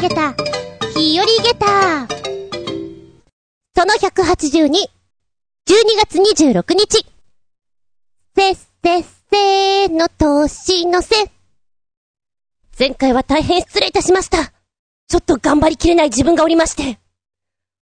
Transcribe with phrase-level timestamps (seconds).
[0.00, 0.32] げた、
[0.96, 2.08] 日和げた。
[3.76, 4.88] その182、12
[5.98, 7.04] 月26日。
[8.34, 11.14] せっせっせーの年のせ。
[12.78, 14.54] 前回は大変失礼いたしました。
[15.08, 16.98] ちょっと頑張りきれない自分がおりまして。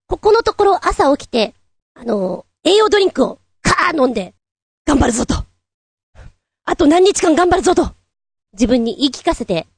[0.09, 1.55] ここのところ朝起きて、
[1.95, 4.35] あの、栄養ドリンクをカー飲んで、
[4.85, 5.37] 頑張るぞと。
[6.65, 7.93] あと何日間頑張るぞと。
[8.55, 9.69] 自分に言い聞かせて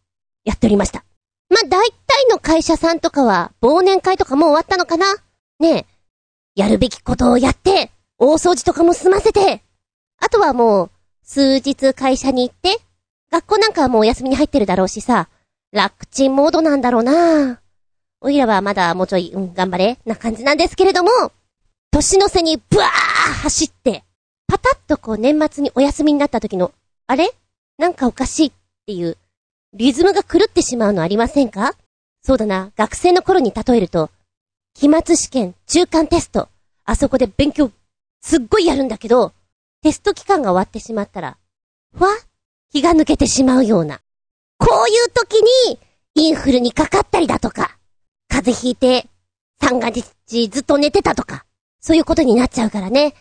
[0.44, 1.04] やっておりました。
[1.50, 5.16] まあ、大体の会社さんとかは、忘年会とかもう終わったのかな？
[5.58, 5.86] ねえ。
[6.54, 9.62] やるべきことをやって、大掃除とかも済ませて、
[10.20, 10.90] あとはもう、
[11.22, 12.78] 数日会社に行って、
[13.30, 15.28] 学校なんかはもうお休みに入ってるだろうしさ、
[15.72, 17.60] 楽ちんモードなんだろうな。
[18.20, 21.10] おいらはまだもうちょい、うん、頑張れ、な感じなんですけれども、
[21.90, 22.88] 年の瀬にブワー
[23.42, 24.04] 走って、
[24.46, 26.72] パタッとこう年末にお休みになった時の、
[27.06, 27.30] あれ？
[27.78, 28.52] なんかおかしいっ
[28.86, 29.16] ていう、
[29.72, 31.74] リズムが狂ってしまうのありませんか？
[32.22, 34.10] そうだな、学生の頃に例えると、
[34.74, 36.48] 期末試験、中間テスト、
[36.84, 37.70] あそこで勉強、
[38.20, 39.32] すっごいやるんだけど、
[39.82, 41.36] テスト期間が終わってしまったら、
[41.96, 42.10] ふわ
[42.72, 44.00] 気が抜けてしまうような。
[44.58, 45.78] こういう時に、
[46.14, 47.78] インフルにかかったりだとか、
[48.28, 49.06] 風邪ひいて、
[49.60, 50.04] 三が日
[50.48, 51.44] ずっと寝てたとか、
[51.80, 53.14] そういうことになっちゃうからね。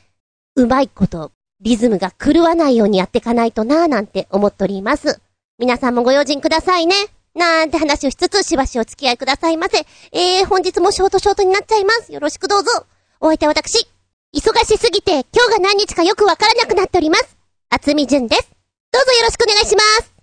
[0.55, 5.21] うまいこと、リズムが狂わないようにやっていかないとなぁなんて思っております。
[5.59, 6.95] 皆さんもご用心くださいね。
[7.35, 9.79] なんて話をしつつしばしお付き合いくださいませ。
[10.13, 12.13] えー、本日もショートショートになっちゃいます。
[12.13, 12.85] よろしくどうぞ。
[13.19, 13.85] お相手は私。
[14.33, 17.35] 忙しすぎて今日が何日かよくわからなくなっております。
[17.71, 18.49] あつみじゅんです。
[18.93, 20.13] どうぞよろしくお願いします。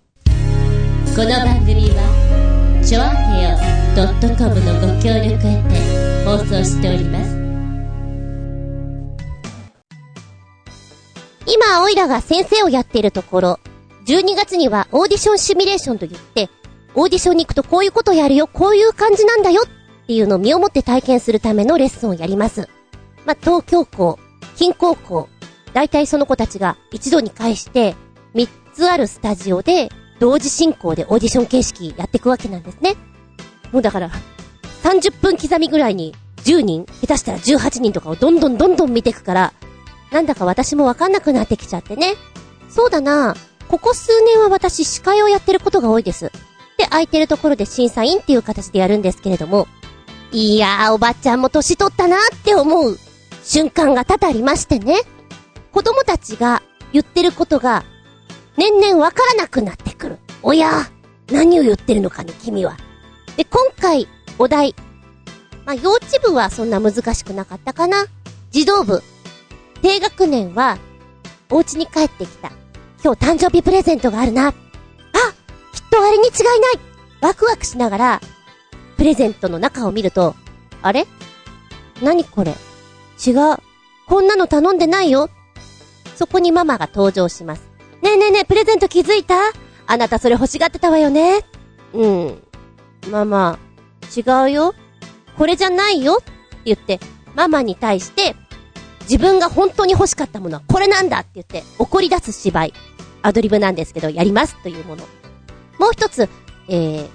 [1.15, 3.57] この番組は、ちょあへよ
[4.37, 7.29] .com のご協力へて放送しております。
[11.45, 13.59] 今、おいらが先生をやっているところ、
[14.07, 16.49] 12月にはオーディションシミュレーションと言って、
[16.95, 22.69] オーディションに行くとこういうことやるよ、こういう感じなんだよっていうのを身をもって体験するためのレッスンをやります。
[23.25, 24.17] まあ、東京校、
[24.55, 25.27] 近高校、
[25.73, 27.95] 大体その子たちが一度に返して、
[28.33, 32.95] 3つあるスタジオで、同時進行でオーディション形式やっていくわけなんですね。
[33.73, 34.09] もうだから、
[34.83, 36.15] 30分刻みぐらいに
[36.45, 39.53] 10人、下手したら18人とかをどんどんどんどん見ていくから、
[40.13, 42.15] なんだか私もわかんなくなってきちゃってね。
[42.69, 43.35] そうだな
[43.67, 46.31] ここ数年は私司会をやってることが多いです。
[46.77, 49.67] で、空いてるところで審査員っていう形でやるんですけれども、
[50.31, 52.97] いやー、おばちゃんも年取ったなって思う
[53.43, 55.01] 瞬間が多々ありましてね。
[55.71, 56.61] 子供たちが
[56.93, 57.83] 言ってることが、
[58.57, 60.17] 年々わからなくなってくる。
[60.43, 62.77] おやー、何を言ってるのかね、君は。
[63.35, 64.07] で、今回、
[64.39, 64.75] お題。
[65.65, 68.05] まあ、幼稚部はそんな難しくなかったかな。
[68.51, 69.03] 児童部。
[69.81, 70.77] 低学年は、
[71.49, 72.51] お家に帰ってきた。
[73.03, 74.47] 今日誕生日プレゼントがあるな。
[74.49, 74.55] あきっ
[75.89, 76.79] とあれに違いない
[77.21, 78.21] ワクワクしながら、
[78.97, 80.35] プレゼントの中を見ると、
[80.81, 81.05] あれ？
[82.01, 82.51] 何これ？
[83.25, 83.57] 違う。
[84.07, 85.29] こんなの頼んでないよ。
[86.15, 87.69] そこにママが登場します。
[88.01, 89.35] ねえねえねえ、プレゼント気づいた？
[89.85, 91.45] あなたそれ欲しがってたわよね。
[91.93, 92.43] うん。
[93.09, 93.59] ママ、
[94.15, 94.73] 違うよ。
[95.37, 96.17] これじゃないよ。
[96.21, 96.31] って
[96.65, 96.99] 言って、
[97.35, 98.35] ママに対して、
[99.09, 102.73] 自分が本当に欲しかったものはこれなんだって言って怒り出す芝居。
[103.23, 105.03] アドリブなんですけど、やりますというもの。
[105.79, 106.29] もう一つ、
[106.69, 107.09] えー、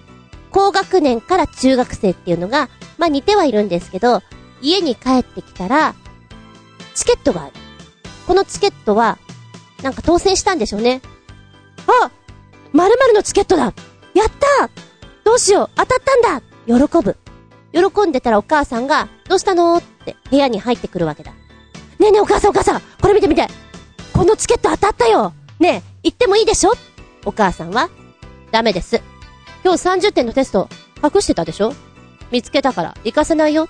[0.51, 4.21] 高学年から中学生っていうのが、まあ似てはいるんですけど、
[4.61, 5.95] 家に帰ってきたら、
[6.95, 7.53] チケットがある。
[8.27, 9.17] このチケットは、
[9.83, 11.01] なんか当選したんでしょうね。
[11.87, 12.11] あ
[12.73, 13.73] 〇〇のチケットだやっ
[14.59, 14.71] た
[15.25, 17.17] どうしよう当たったんだ喜ぶ。
[17.73, 19.77] 喜んでたらお母さんが、どうしたの？
[19.79, 21.33] って部屋に入ってくるわけだ。
[22.03, 23.47] ねえねえお母さんお母さんこれ見て見て。
[24.13, 25.33] このチケット当たったよ。
[25.61, 26.73] ねえ、行ってもいいでしょ？
[27.25, 27.91] お母さんは？
[28.51, 29.01] ダメです。
[29.65, 30.69] 今日30点のテスト
[31.03, 31.73] 隠してたでしょ？
[32.33, 33.69] 見つけたから行かせないよ。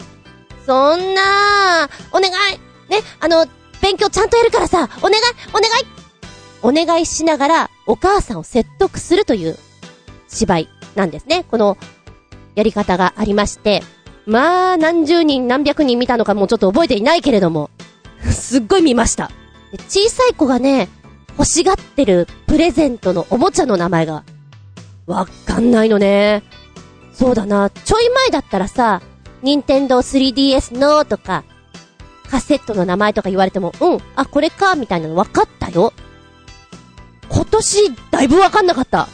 [0.65, 2.91] そんなお願い。
[2.91, 3.47] ね、あの、
[3.83, 4.89] 勉強ちゃんとやるからさ。
[5.01, 5.15] お願い。
[5.51, 5.61] お
[6.63, 6.83] 願い。
[6.83, 9.59] お願いしながらお母さんを説得するという
[10.29, 11.45] 芝居なんですね。
[11.51, 11.77] この
[12.55, 13.83] やり方がありまして。
[14.25, 17.69] まあ、何十人何百人見たのかもちょっと覚えていないけれども、
[18.31, 19.31] すっごい見ました。
[19.89, 20.89] 小さい子がね、
[21.39, 24.25] 欲しがってるプレゼントのおもちゃの名前が、
[25.07, 26.43] わかんないのね。
[27.13, 29.03] そうだな、ちょい前だったらさ、
[29.43, 31.45] 任天堂 3DS のとか、
[32.31, 35.93] カセットの名前とか言われても、うん、あ、これか、みたいなの分かったよ。
[37.29, 39.09] 今年、だいぶ分かんなかった。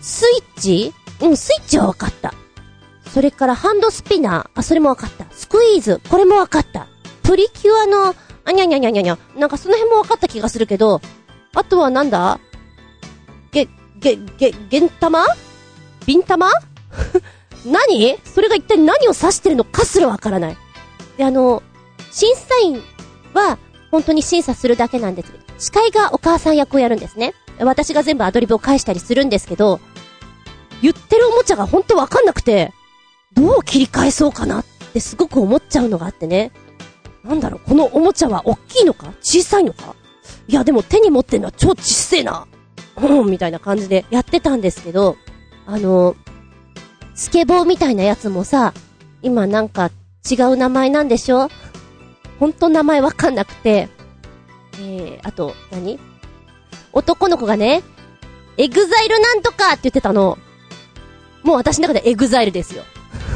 [0.00, 0.94] スイッチ？
[1.20, 2.34] うん、スイッチは分かった。
[3.12, 5.26] それからハンドスピナー、あ、それも分かった。
[5.30, 6.86] スクイーズ、これも分かった。
[7.22, 8.14] プリキュアの
[8.48, 9.18] あにゃにゃにゃにゃにゃ。
[9.36, 11.02] なんかその辺も分かった気がするけど、
[11.54, 12.40] あとはなんだ？
[13.52, 13.68] げ、
[13.98, 15.22] げ、げ、げん玉？
[16.06, 16.50] ビン玉？
[17.66, 18.18] 何？
[18.24, 20.56] それが一体何を指してるのかすらわからない。
[21.18, 21.62] で、あの、
[22.10, 22.82] 審査員
[23.34, 23.58] は、
[23.90, 25.32] 本当に審査するだけなんです。
[25.58, 27.34] 司会がお母さん役をやるんですね。
[27.58, 29.78] 私が全部アドリブを返したりするんですけど、
[30.80, 32.72] 言ってるおもちゃが本当わかんなくて、
[33.34, 36.50] どう切り返そうかなってすごく思っちゃうのがあってね。
[37.24, 39.12] なんだろう、このおもちゃは大きいのか？
[39.20, 39.94] 小さいのか？
[40.46, 42.46] いや、でも手に持ってんのは超ちっせえな。
[42.96, 45.16] うん、みたいな感じでやってたんですけど、
[45.66, 46.16] あの、
[47.14, 48.72] スケボーみたいなやつもさ、
[49.22, 49.90] 今なんか
[50.30, 51.48] 違う名前なんでしょ？
[52.38, 53.88] ほんと名前わかんなくて、
[54.80, 55.98] えー、あと、何？
[56.92, 57.82] 男の子がね、
[58.56, 60.38] EXILEなんとかって言ってたの。
[61.42, 62.82] もう私の中で EXILEですよ。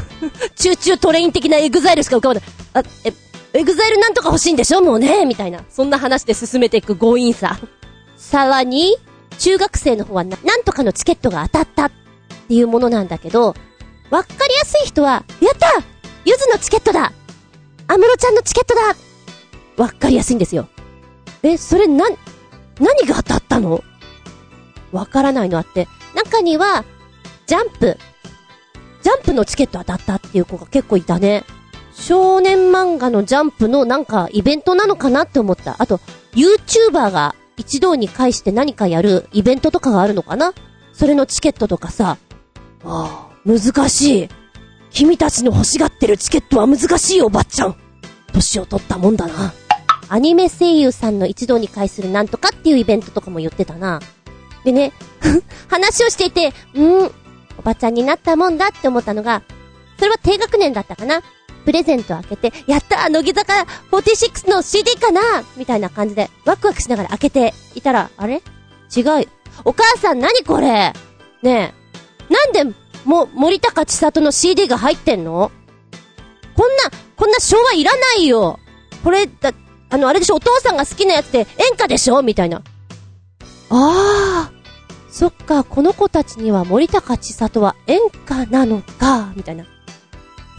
[0.55, 2.43] Choo Choo TRAIN的な EXILEしか浮かばない。
[2.73, 3.13] あ、え、
[3.53, 4.81] EXILEなんとか欲しいんでしょ？
[4.81, 5.63] もうねみたいな。
[5.69, 7.59] そんな話で進めていく強引さ。
[8.17, 8.95] さらに、
[9.37, 11.91] 中学生の方はな、なんとかのチケットが当たったっ
[12.47, 13.55] ていうものなんだけど、
[14.09, 15.83] わかりやすい人は、やった
[16.25, 17.11] ゆずのチケットだ
[17.87, 18.95] アムロちゃんのチケットだ
[19.77, 20.67] わかりやすいんですよ。
[21.43, 22.05] え、それな、
[22.79, 23.83] 何が当たったの？
[24.91, 25.87] わからないのあって。
[26.15, 26.85] 中には、
[27.45, 27.97] ジャンプ。
[29.01, 31.43] ジャンプのチケット当たったっていう子が結構いたね。
[31.93, 35.75] 少年漫画のジャンプのなんかイベントなのかなって思った。
[35.79, 35.99] あと、
[36.33, 40.53] YouTuber が一堂に会して何かやるイベントとかがあるのかな？
[40.91, 42.17] それのチケットとかさ。
[42.83, 44.29] ああ、難しい。
[44.91, 47.75] 君たちの欲しがってるチケットは難しいおばっちゃん。
[48.31, 49.53] 年を取ったもんだな。
[50.09, 53.99] アニメ声優さんの一堂に会するなんとかっていうイベントとかも言ってたな。
[54.63, 54.93] でね、
[55.69, 57.11] 話をしていて、んー、
[57.57, 59.43] おばちゃんになったもんだって思ったのが、
[59.97, 61.21] それは低学年だったかな
[61.65, 68.41] プレゼント開けて、やった乃木坂46の CD かなみたいな感じで、ワクワクしながら開けていたら、あれ？
[68.95, 69.27] 違う。
[69.65, 70.93] お母さん何これ？
[71.41, 71.73] ね
[72.29, 72.33] え。
[72.33, 72.75] なんで、
[73.05, 75.51] も、森高千里の CD が入ってんの？
[76.55, 76.83] こんな、
[77.15, 78.59] こんな昭和いらないよ
[79.03, 79.51] これ、だ、
[79.89, 80.35] あの、あれでしょ？
[80.35, 82.21] お父さんが好きなやつで演歌でしょ？
[82.21, 82.61] みたいな。
[83.69, 84.51] ああ、
[85.09, 89.65] そっか、この子たちには森高千里は演歌なのか、みたいな。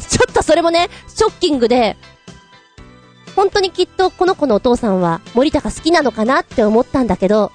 [0.05, 1.97] ちょっとそれもね、ショッキングで、
[3.35, 7.53] 本当にきっとこの子のお父さんは森高好きなのかなって思ったんだけど、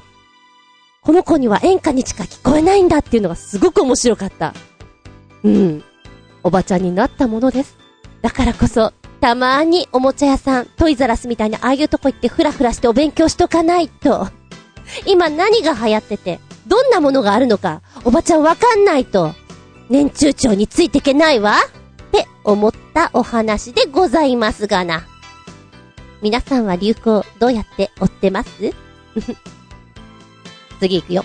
[1.02, 4.54] この子には演歌にしか聞こえないんだっていうのがすごく面白かった。
[5.44, 5.84] うん。
[6.44, 7.78] おばちゃんになったものです。
[8.22, 14.28] だからこそ、たまーにおもちゃ屋さん、トイザラスみたいなああいうとこ行ってフラフラしてお勉強しとかないと。
[15.06, 19.34] 今何が流行ってて、どんなものがあるのか、おばちゃんわかんないと、
[19.90, 21.56] 年中長についてけないわ
[22.10, 25.06] って思ったお話でございますがな。
[26.22, 28.50] 皆さんは流行どうやって追ってます？
[30.80, 31.24] 次行くよ。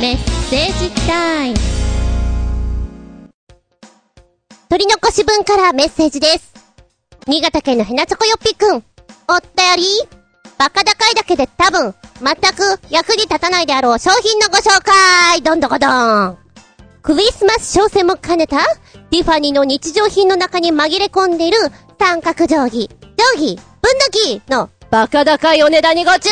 [0.00, 0.16] メッ
[0.50, 1.56] セージタイム。
[4.68, 6.52] 取り残し分からメッセージです。
[7.26, 8.84] 新潟県のヘナチョコヨッピーくん。
[9.28, 9.82] おったより
[10.58, 16.38] バカ高いだけで多分、全く役に立たないであろう商品のご紹介どんどこどん
[17.06, 18.56] クリスマス商戦も兼ねた、
[19.12, 21.58] ティファニーの日常品の中に紛れ込んでいる
[22.00, 23.62] 三角定規、定規、分
[24.12, 26.28] 度器のバカ高いお値段にご注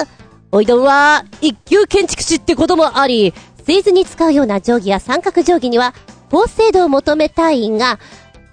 [0.00, 0.06] 目。
[0.52, 3.34] おいどんは、一級建築士ってこともあり、
[3.66, 5.92] 製図に使うような定規や三角定規には、
[6.30, 7.98] 高精度を求めたいが、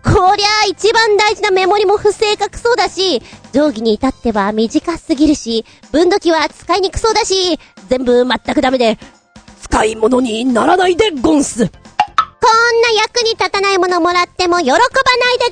[0.03, 8.97] こりゃあ一番大事なメモリも不正確そうだし、定規に至っては短すぎるし、分度器は使いにくそうだし、全部全くダメで、
[9.73, 11.67] 使い物にならないでゴンス。
[11.67, 14.83] こんな役に立たないものもらっても喜ばない
[15.39, 15.45] で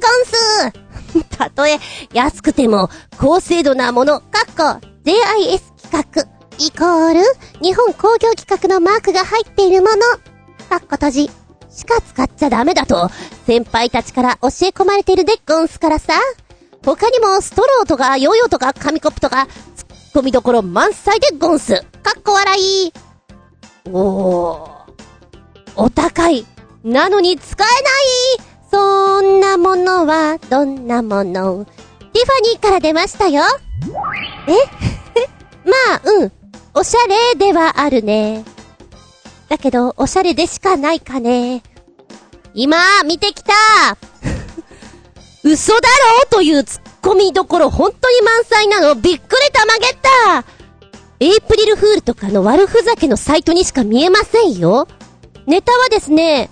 [1.10, 1.28] ゴンス。
[1.38, 1.80] たとえ
[2.14, 6.22] 安くても高精度なもの、かっこ JIS 企画、
[6.60, 7.22] イコール
[7.64, 9.96] 日本工業企画のマークが入っているもの、
[10.70, 11.32] かっこ閉じ、
[11.72, 13.10] しか使っちゃダメだと、
[13.48, 16.14] 先輩たちから教え込まれているでゴンスからさ。
[16.86, 21.82] 他にもストローとかヨーヨーとか紙コップとか、ツッコミどころ満載でゴンス。
[22.04, 23.11] かっこ笑い。
[23.90, 24.70] おー。
[25.76, 26.46] お高い。
[26.84, 27.74] なのに使えな
[28.44, 31.66] いそんなものは、どんなもの？
[32.14, 33.44] ティファニーから出ましたよ。
[34.48, 34.54] え？
[35.70, 36.32] まあ、うん。
[36.74, 38.44] おしゃれではあるね。
[39.50, 41.62] だけど、おしゃれでしかないかね。
[42.54, 43.54] 今、見てきた
[45.44, 45.88] 嘘だろ？
[46.26, 48.96] うというツッコミどころ本当に満載なの。
[48.96, 50.44] びっくりたまげった
[51.22, 54.88] エイプリルフールとかの悪ふざけのサイトにしか見えませんよ。
[55.46, 56.50] ネタはですね、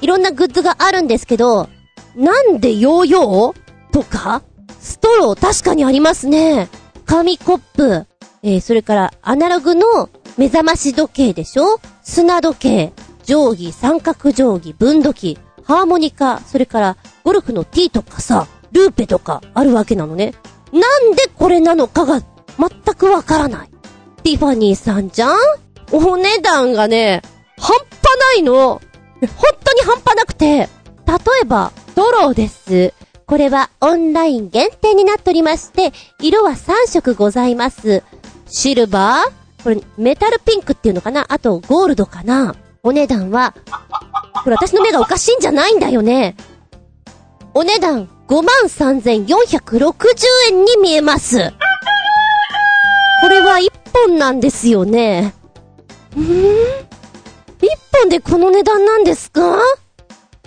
[0.00, 1.68] いろんなグッズがあるんですけど、
[2.16, 3.92] なんでヨーヨー？
[3.92, 4.42] とか
[4.80, 6.68] ストロー確かにありますね。
[7.06, 8.06] 紙コップ。
[8.42, 11.78] えー、それからアナログの目覚まし時計でしょ？
[12.02, 12.92] 砂時計、
[13.26, 20.34] 定規、三角定規、分度器、ハーモニカ、それからゴルフのティーとかさ、ルーペとかあるわけなのね。
[20.72, 22.20] なんでこれなのかが
[22.58, 23.70] 全くわからない。
[24.20, 25.36] ティファニーさんじゃん？
[25.92, 27.22] お値段がね、
[27.58, 27.86] 半端
[28.18, 28.80] ないの。
[29.20, 30.68] 本当に半端なくて、例
[31.42, 32.94] えば、ドローです。
[33.26, 38.02] これはオンライン限定になっておりまして、色は3色ございます。
[38.46, 41.26] シルバーこれ、メタルピンクっていうのかな？
[41.28, 42.54] あと、ゴールドかな？
[42.82, 43.54] お値段は、
[44.42, 46.34] これ私の目がおかしいんじゃないんだよね。
[47.52, 51.52] お値段53,460円に見えます。
[53.92, 55.34] 本なんですよね。
[56.16, 56.22] ん？1
[57.92, 59.60] 本でこの値段なんですか？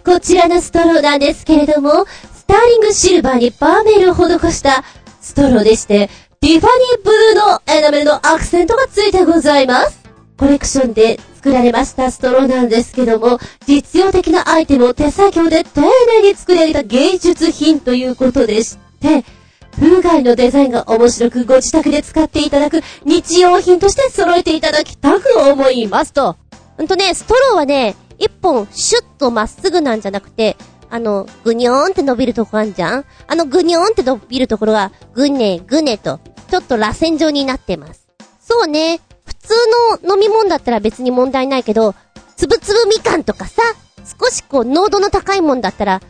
[0.06, 4.84] こちらのストローなんですけれども、スターリングシルバーにパーメルを施した
[5.22, 6.10] ストローでして、
[6.42, 10.04] ティファニーブルーのエナメルのアクセントがついてございます。
[10.38, 15.82] コレクションで作られましたストローなんですけども、実用的なアイテムを手作業で丁
[16.22, 19.24] 寧に作られた芸術品ということでして、
[19.75, 26.38] 風外のデザインが面白くご自宅で使っていただく日用品として揃えていただきたく思いますと。
[26.77, 30.58] うんとね、ストローはね、一本シュッとまっすぐなんじゃなくて、
[30.89, 33.06] あの、ぐにょーんって伸びるとこあんじゃん？
[33.27, 38.08] あのぐにょーんって伸びるところが、ぐねぐねと、ちょっと螺旋状になってます。
[38.39, 39.53] そうね、普通
[40.03, 41.96] の飲み物だったら別に問題ないけど、
[42.36, 43.62] つぶつぶみかんとかさ、
[44.20, 46.01] 少しこう濃度の高いもんだったら、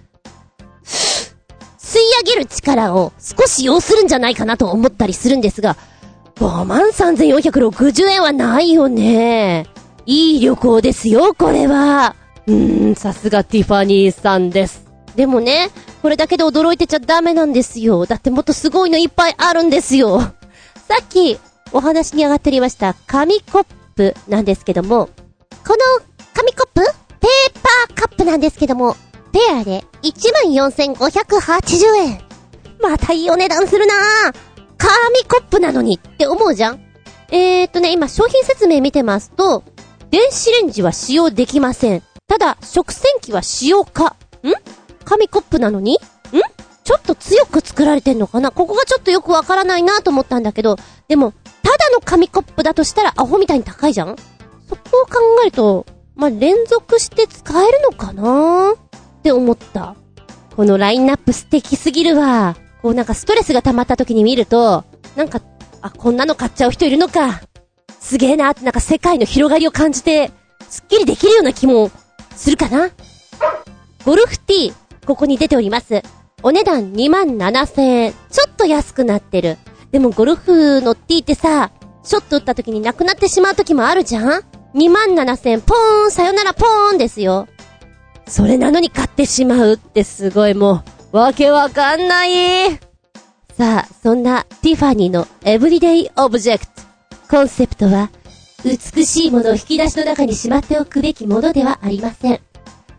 [2.03, 5.77] い上げる力を少し要するんじゃないかなと思ったりするんですが、
[6.35, 9.65] 53,460円はないよね。
[10.05, 12.15] いい旅行ですよ、これは。
[12.47, 14.85] うーん、さすがティファニーさんです。
[15.15, 15.69] でもね、
[16.01, 18.05] これだけで驚いてちゃダメなんですよ。
[18.05, 20.19] だってもっとすごいのいっぱいあるんですよ。
[20.19, 20.33] さ
[21.01, 21.39] っき、
[21.71, 25.09] お話に上がっておりました、紙コップなんですけども、
[25.65, 25.77] この
[26.33, 26.81] 紙コップ？
[27.19, 27.53] ペー
[27.87, 28.97] パーカップなんですけども、
[29.33, 32.21] ペアで14,580円。
[32.79, 34.35] またいいお値段するなぁ。
[34.77, 36.79] 紙コップなのにって思うじゃん
[37.31, 39.63] えーとね、今商品説明見てますと、
[40.11, 42.03] 電子レンジは使用できません。
[42.27, 44.05] ただ、食洗機は使用可。
[44.05, 44.15] ん？
[45.03, 45.95] 紙コップなのに？
[45.95, 45.97] ん？
[46.83, 48.51] ちょっと強く作られてんのかな？
[48.51, 50.75] ここがちょっとよくわからないなと思ったんだけど、
[51.07, 54.15] でも、ただの紙コップだとしたらアホみたいに高いじゃん？
[54.69, 58.75] そこを考えると、まあ、連続して使えるのかな？
[59.23, 59.95] って思った。
[60.53, 62.57] このラインナップ素敵すぎるわ。
[62.81, 64.83] こうなんかストレスが溜まった時に見ると、
[65.15, 65.41] なんか、
[65.81, 67.41] あ、こんなの買っちゃう人いるのか。
[68.01, 70.29] すげえなってなんか世界の広がりを感じて、
[70.69, 71.89] すっきりできるような気も
[72.35, 72.89] するかな
[74.05, 76.01] ゴルフティー、ここに出ております。
[76.41, 78.13] お値段2万7千円。
[78.29, 79.57] ちょっと安くなってる。
[79.91, 81.71] でもゴルフのティーってさ、
[82.03, 84.43] ショット打った時になくなってしまう時もあるじゃん
[84.75, 87.47] ?2 万7千円、ポーン、さよならポーンですよ。
[88.27, 92.71] それなのに買ってしまうってすごいもう、わけわかんない。
[93.55, 96.71] さあ、そんなティファニーのエブリデイオブジェクト。
[97.29, 98.09] コンセプトは、
[98.63, 102.39] 美しいものを引き出しの中にしまっておくべきものではありません。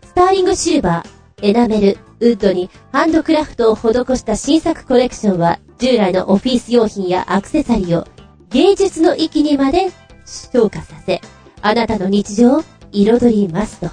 [0.03, 8.07] スターリングシルバー、エナメル、ウッドにハンドクラフトを施した新作コレクションは、従来のオフィス用品やアクセサリーを
[8.49, 9.91] 芸術の域にまで
[10.25, 11.19] 昇華させ、
[11.61, 12.63] あなたの日常を
[12.93, 13.89] 彩りますと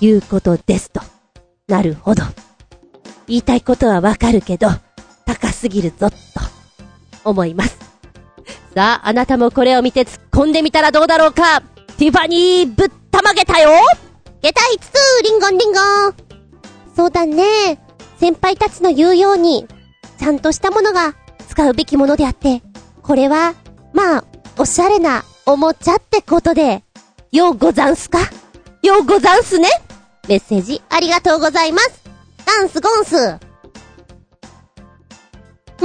[0.00, 1.00] いうことですと。
[1.68, 2.22] なるほど。
[3.26, 4.68] 言いたいことはわかるけど、
[5.24, 6.16] 高すぎるぞ、と
[7.24, 7.78] 思います。
[8.74, 11.60] さあ、あなたもこれを見て突っ込んでみたらどうだろうか
[11.96, 13.70] ティファニーぶったまげたよ
[14.42, 15.78] 下駄5つリンゴンリンゴ
[16.10, 16.14] ン
[16.94, 17.78] そうだね。
[18.18, 19.66] 先輩たちの言うように、
[20.18, 21.14] ちゃんとしたものが
[21.48, 22.62] 使うべきものであって、
[23.02, 23.54] これは、
[23.92, 24.24] まあ、
[24.58, 26.84] おしゃれなおもちゃってことで、
[27.32, 28.18] ようござんすか？
[28.82, 29.68] ようござんすね
[30.28, 32.02] メッセージありがとうございます。
[32.44, 33.14] ダンスゴンス。
[33.26, 33.38] も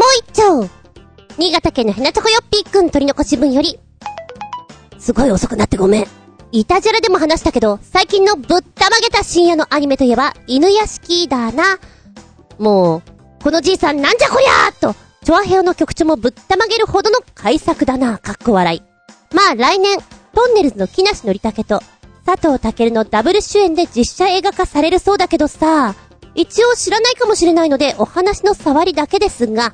[0.03, 0.69] う一丁。
[1.37, 3.79] 新潟県のヘナチョコヨッピーくん取り残し分より、
[4.97, 6.07] すごい遅くなってごめん。
[6.51, 11.79] イタジェラでも話したけど、最近のぶったまげた深夜のアニメといえば、犬屋敷だな。
[12.57, 13.01] もう、
[13.41, 18.81] このじいさんなんじゃこりゃーと、チョアヘオの曲調もぶったまげるほどの改作だな、かっこ笑い。
[19.33, 19.97] まあ来年、
[20.33, 21.81] トンネルズの木梨憲武と、
[22.29, 25.95] 佐藤健のダブル主演で実写映画化されるそうだけどさ、
[26.35, 29.73] 一応知らないかもしれないのでお話の触りだけですが、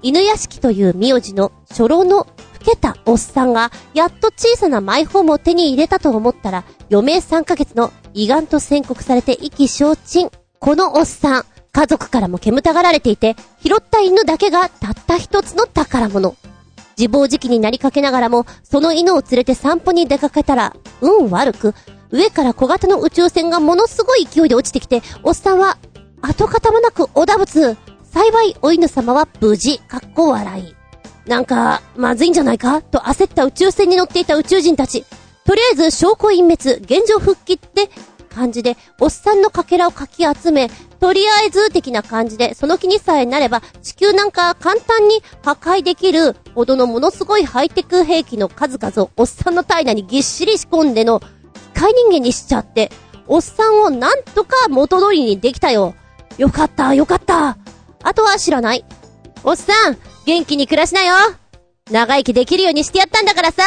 [0.00, 2.26] 犬屋敷という名字の初老の老
[2.64, 10.30] けたおっさんが、やっと小さなマイホームを手に入れたと思ったら、余命3ヶ月の胃がんと宣告されて意気消沈。
[10.58, 16.34] このおっさん、家族からも煙たがられていて、拾った犬だけがたった一つの宝物。
[17.00, 21.74] 自暴自棄になりかけながらも、その犬を連れて散歩に出かけたら、運悪く、
[22.10, 25.78] 上から小型の宇宙船がものすごい勢いで落ちてきて、おっさんは、
[26.20, 27.78] 跡形もなくおだぶつ。
[28.04, 30.74] 幸い、お犬様は無事、かっこ笑い。
[31.26, 32.82] なんか、まずいんじゃないか？
[32.82, 35.06] と焦った宇宙船に乗っていた宇宙人たち。
[35.46, 37.88] とりあえず、証拠隠滅、現状復帰って
[38.34, 40.70] 感じで、おっさんのかけらをかき集め、
[41.00, 51.20] とりあえず的な感じで、その気にさえなれば、地球なんか簡単に破壊できるほどのものすごいハイテク兵器の数々をおっさんの体内にぎっしり仕込んでの、
[51.74, 52.90] 機械人間にしちゃって、
[53.26, 55.94] おっさんをなんとか元通りにできたよ。
[56.38, 57.58] よかった、よかった。
[58.02, 58.84] あとは知らない。
[59.44, 61.14] おっさん、元気に暮らしなよ
[61.90, 63.62] 長生きできるようにしてやったんだからさ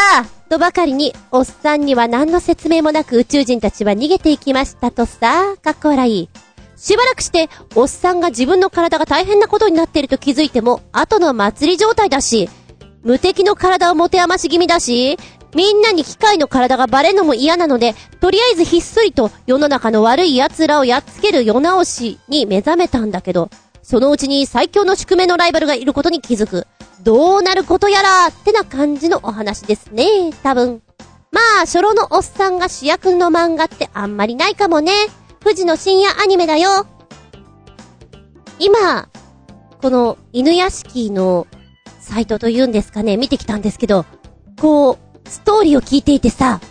[0.53, 6.29] とばかりに、おっさんには何の説明もなく宇宙人たちは逃げていきましたとさ、かっこ笑い。
[6.75, 12.51] しばらくして、おっさんが自分の体が大変なことになっていると気づいても、後の祭り状態だし、
[13.01, 15.17] 無敵の体を持て余し気味だし、
[15.55, 23.49] みんなに機械の体がバレるのも嫌なので、とりあえずひっそりと世の中の悪い奴らをやっつける世直しに目覚めたんだけど、
[23.83, 26.65] そのうちに最強の宿命のライバルがいることに気づく。
[27.01, 30.81] どうなることやらってな感じのお話ですね、多分。
[31.31, 34.93] まあ、初老のおっさんが主役の漫画ってあんまりないかもね。
[35.43, 36.87] 富士の深夜アニメだよ。
[38.57, 39.09] 今、
[39.81, 41.45] この犬屋敷の
[41.99, 44.05] サイトというんですかね、見てきたんですけど、
[44.61, 46.61] こう、ストーリーを聞いていてさ、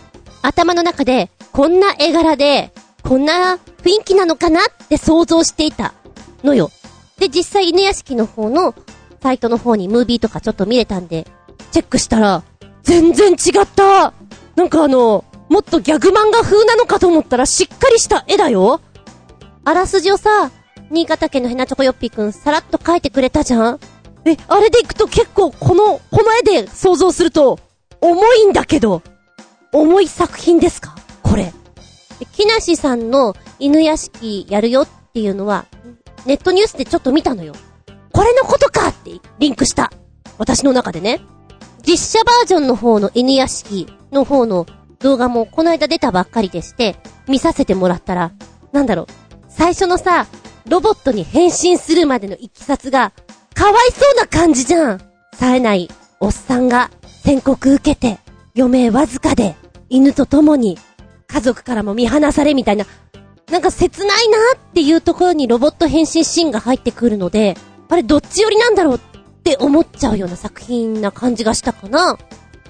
[0.41, 5.93] 頭の中で、こんな絵柄で、こんな雰囲気なのかなって想像していた
[6.43, 6.71] のよ。
[7.23, 8.75] で、実際犬屋敷の方の
[9.21, 11.25] サイトの方にムービーとかちょっと見れたんで、
[11.71, 12.43] チェックしたら、
[12.81, 14.13] 全然違った。
[14.57, 18.81] なんかあの、もっとギャグ漫画風なのかと思ったらしっかりした絵だよ。
[19.63, 20.51] あらすじをさ、
[20.91, 23.79] 新潟県のヘナチョコヨッピーくんさらっと描いてくれたじゃん。
[24.25, 27.57] え、あれでいくと結構この、この絵で想像すると、
[28.01, 29.01] 重いんだけど、
[29.71, 30.93] 重い作品ですか？
[31.21, 31.53] これ。
[32.33, 35.67] 木梨さんの犬屋敷やるよっていうのは、
[36.25, 37.53] ネットニュースでちょっと見たのよ。
[38.11, 39.91] これのことかってリンクした。
[40.37, 41.21] 私の中でね。
[41.85, 44.65] 実写バージョンの方の犬屋敷の方の
[44.99, 46.95] 動画もこの間出たばっかりでして、
[47.27, 48.31] 見させてもらったら、
[48.71, 49.07] なんだろう、
[49.49, 50.27] 最初のさ、
[50.67, 53.11] ロボットに変身するまでのいきさつが、
[53.53, 55.01] かわいそうな感じじゃん。
[55.33, 56.89] 冴えないおっさんが
[57.23, 58.19] 宣告受けて、
[58.55, 59.55] 余命わずかで、
[59.89, 60.77] 犬と共に、
[61.27, 62.85] 家族からも見放されみたいな、
[63.49, 67.55] なんか切ないなっていうところにロボット変身シーンが入ってくるので、
[67.89, 68.99] あれどっち寄りなんだろうっ
[69.43, 72.17] て思っちゃうような作品な感じがしたかな。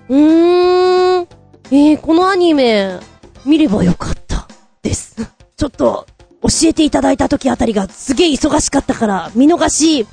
[0.10, 1.28] うーん。
[1.72, 3.00] えー、このアニメ、
[3.46, 4.48] 見ればよかった。
[4.82, 5.16] です。
[5.56, 6.06] ちょっと、
[6.42, 10.06] 教えていただいた時あたりがすげえ忙しかったから見逃し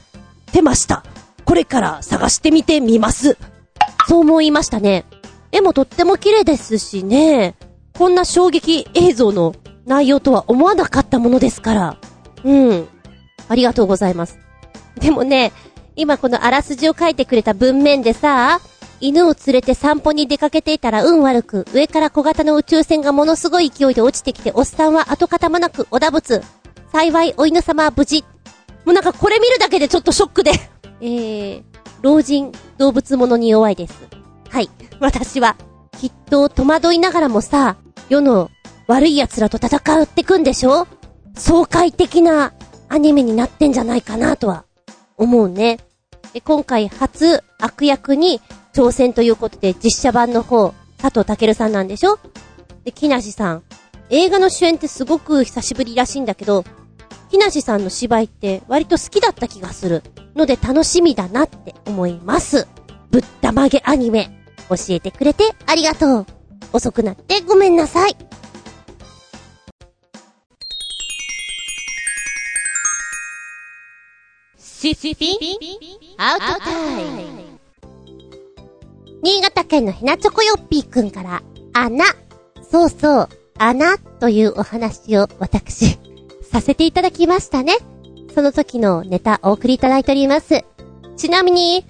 [0.53, 1.03] てました。
[1.45, 3.37] これから探してみてみます。
[4.09, 5.05] そう思いましたね。
[5.51, 7.57] 絵もとっても綺麗ですしね。
[7.99, 9.55] こんな衝撃映像の
[9.91, 11.97] 内容とは思わなかったものですから。
[12.45, 12.89] うん。
[13.49, 14.39] ありがとうございます。
[15.01, 15.53] でもね、
[15.97, 18.61] 今このあらすじを書いてくれた文面でさ、
[19.01, 26.41] 犬を連れて散歩に出かけていたら運悪く、上から小型の宇宙船がものすごい勢いで落ちてきて、おっさんは跡形もなくおだぶつ。
[26.93, 28.25] 幸いお犬様は無事。
[28.85, 30.53] もうなんかこれ見るだけでちょっとショックで
[31.03, 31.63] えー、
[32.03, 33.95] 老人、動物物に弱いです。
[34.49, 34.71] はい。
[35.01, 35.57] 私は、
[35.99, 37.77] きっと戸惑いながらもさ、
[38.09, 38.51] 世の
[38.91, 40.89] 悪い奴らと戦うってくんでしょ？
[41.37, 42.53] 爽快的な
[42.89, 44.65] アニメになってんじゃないかなとは
[45.17, 45.79] 思うね。
[46.33, 48.41] で、今回初悪役に
[48.73, 52.19] 挑戦ということで実写版の方、佐藤健さんなんでしょ？
[52.83, 53.63] で、木梨さん。
[54.09, 56.65] 映画の主演ってすごく久しぶりらしいんだけど、
[57.31, 60.03] 木梨さんの芝居って割と好きだった気がする。
[60.35, 62.67] ので楽しみだなって思います。
[63.13, 64.31] ぶったまげアニメ。
[64.69, 66.27] 教えてくれてありがとう。
[66.73, 68.17] 遅くなってごめんなさい。
[74.81, 75.37] シスピン
[76.17, 77.59] アウトタイム
[79.23, 81.43] 新潟県のひなチョコヨッピーくんから、
[81.75, 82.07] 穴。
[82.71, 85.99] そうそう、穴というお話を私、
[86.51, 87.77] させていただきましたね。
[88.35, 90.65] その時のネタお送りいただいております。
[91.19, 91.85] ちなみに、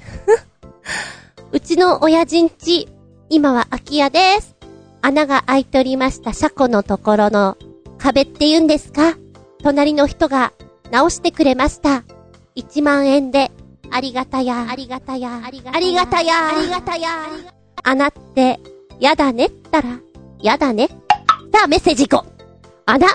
[1.52, 2.88] うちの親父んち、
[3.28, 4.56] 今は空き家です。
[5.00, 7.56] 穴が開いておりました車庫のところの
[7.98, 9.16] 壁って言うんですか？
[9.62, 10.52] 隣の人が
[10.90, 12.02] 直してくれました。
[12.60, 13.50] 1万円で、
[13.90, 17.08] ありがたや、ありがたや、ありがたや、ありがたや、ありがたや。
[17.82, 18.60] 穴って、
[19.00, 19.98] やだねったら、
[20.42, 20.88] やだね。
[21.52, 22.42] さあ、メッセージ行こう。
[22.84, 23.08] 穴。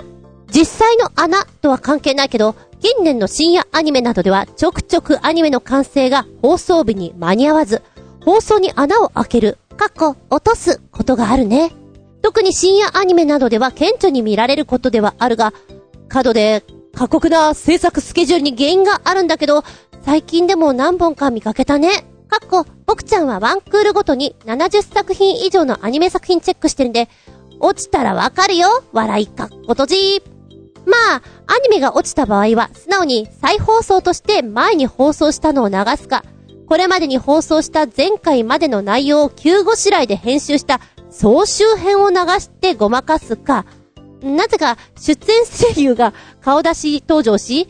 [0.52, 7.84] 実際の穴とは関係ないけど、近年の深夜アニメなどでは、ちょくちょくアニメの完成が放送日に間に合わず、
[8.24, 11.72] 放送に穴を開ける、かっこ、落とすことがあるね。
[12.24, 15.54] 特に深夜アニメなどでは顕著に見られることではあるが、
[16.08, 16.64] 過度で
[16.96, 19.64] 過酷な制作スケジュールに原因があるんだけど、
[20.04, 22.06] 最近でも何本か見かけたね。
[22.28, 27.10] かっこ、僕ちゃんはワンクールごとに70作品以上のアニメ作品チェックしてるんで、
[27.60, 28.84] 落ちたらわかるよ。
[28.94, 30.24] 笑いかっことじ。
[30.86, 36.24] まあ、アニメが落ちた場合は、素直に再放送として前に放送したのを流すか、
[36.68, 40.80] これまでに放送した前回までの内容を急ごしらいで編集した
[41.10, 43.66] 総集編を流してごまかすか、
[44.22, 47.68] なぜか出演声優が顔出し登場し、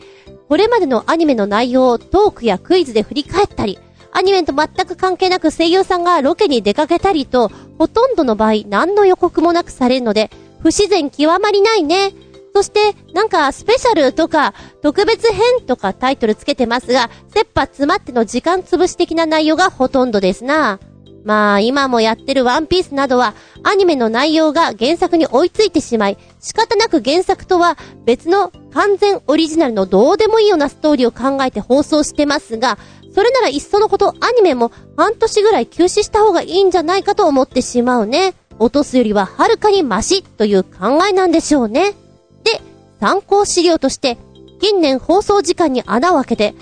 [0.48, 3.78] これまでのアニメの内容をトークやクイズで振り返ったり、
[4.12, 10.30] アニメと全く関係なく声優さんがロケに出かけたりと、ほとんどの場合何の予告もなくされるので、
[10.60, 12.14] 不自然極まりないね。
[12.54, 20.80] そして、なんか、スペシャルとか、特別編とかタイトルつけてますが、切羽詰まっての時間潰し的な内容がほとんどですな。
[21.26, 23.34] まあ、今もやってるワンピースなどは、
[23.64, 32.78] アニメの内容が原作に追いついてしまい、仕方なく原作とは別の完全オリジナルのどうでもいいようなストーリーを考えて放送してますが、
[33.12, 38.34] それならいっそのことアニメも半年ぐらい休止した方がいいんじゃないかと思ってしまうね。
[38.60, 41.94] 落とすよりははるかにマシという考えなんでしょうね。
[42.44, 42.60] で
[43.00, 44.16] 参考資料として、
[44.60, 46.54] 近年放送時間に穴を開けて、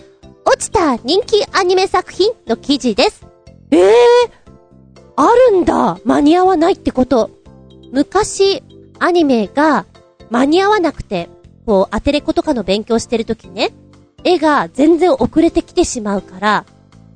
[0.46, 3.26] 落ちた人気アニメ作品の記事です。
[3.70, 4.43] ええー、
[5.16, 7.30] あるんだ間に合わないってこと。
[7.92, 8.62] 昔、
[8.98, 9.86] アニメが
[10.30, 11.28] 間に合わなくて、
[11.66, 13.70] こう、アテレコとかの勉強してるときね、
[14.24, 16.64] 絵が全然遅れてきてしまうから、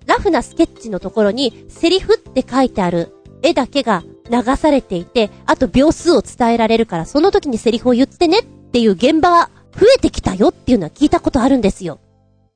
[0.06, 11.98] ラフなスケッチのところにセリフって書いてある絵だけが流されていて、あと秒数を伝えられるから、その時にセリフを言ってねっていう現場が増えてきたよっていうのは聞いたことあるんですよ。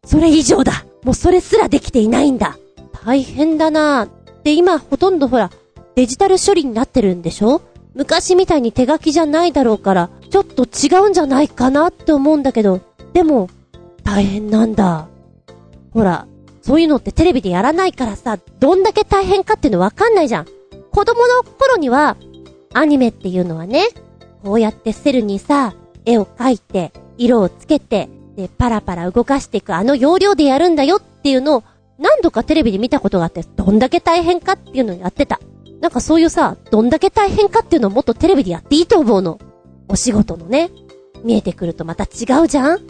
[0.05, 2.59] それ以上だもうそれすらできていないんだ
[3.05, 4.09] 大変だな
[4.45, 5.51] で、今ほとんどほら、
[5.95, 7.61] デジタル処理になってるんでしょ？
[7.95, 12.81] 昔みたいに手書きじゃないだろうから、ちょっと違うんじゃないかなって思うんだけど、
[13.13, 13.51] でも、
[14.03, 15.09] 大変なんだ。
[15.93, 16.27] ほら、
[16.63, 20.47] そういうのってテレビでやらないからさ、どんだけ大変かっていうのわかんないじゃん。
[20.91, 22.17] 子供の頃には、
[22.73, 23.89] アニメっていうのはね、
[24.43, 25.75] こうやってセルにさ、
[26.07, 31.65] 絵を描いて、色をつけて、で、パラパラ動かしていくあの要領でやるんだよっていうのを
[32.03, 35.41] 何度かテレビで見たことがあって、どんだけ大変かっていうのをやってた。
[35.81, 39.39] なんかそういうさ、どんだけ大変かっていうのをもっとテレビでやっていいと思うの。
[39.89, 40.71] お仕事のね。
[41.23, 42.87] 見えてくるとまた違うじゃん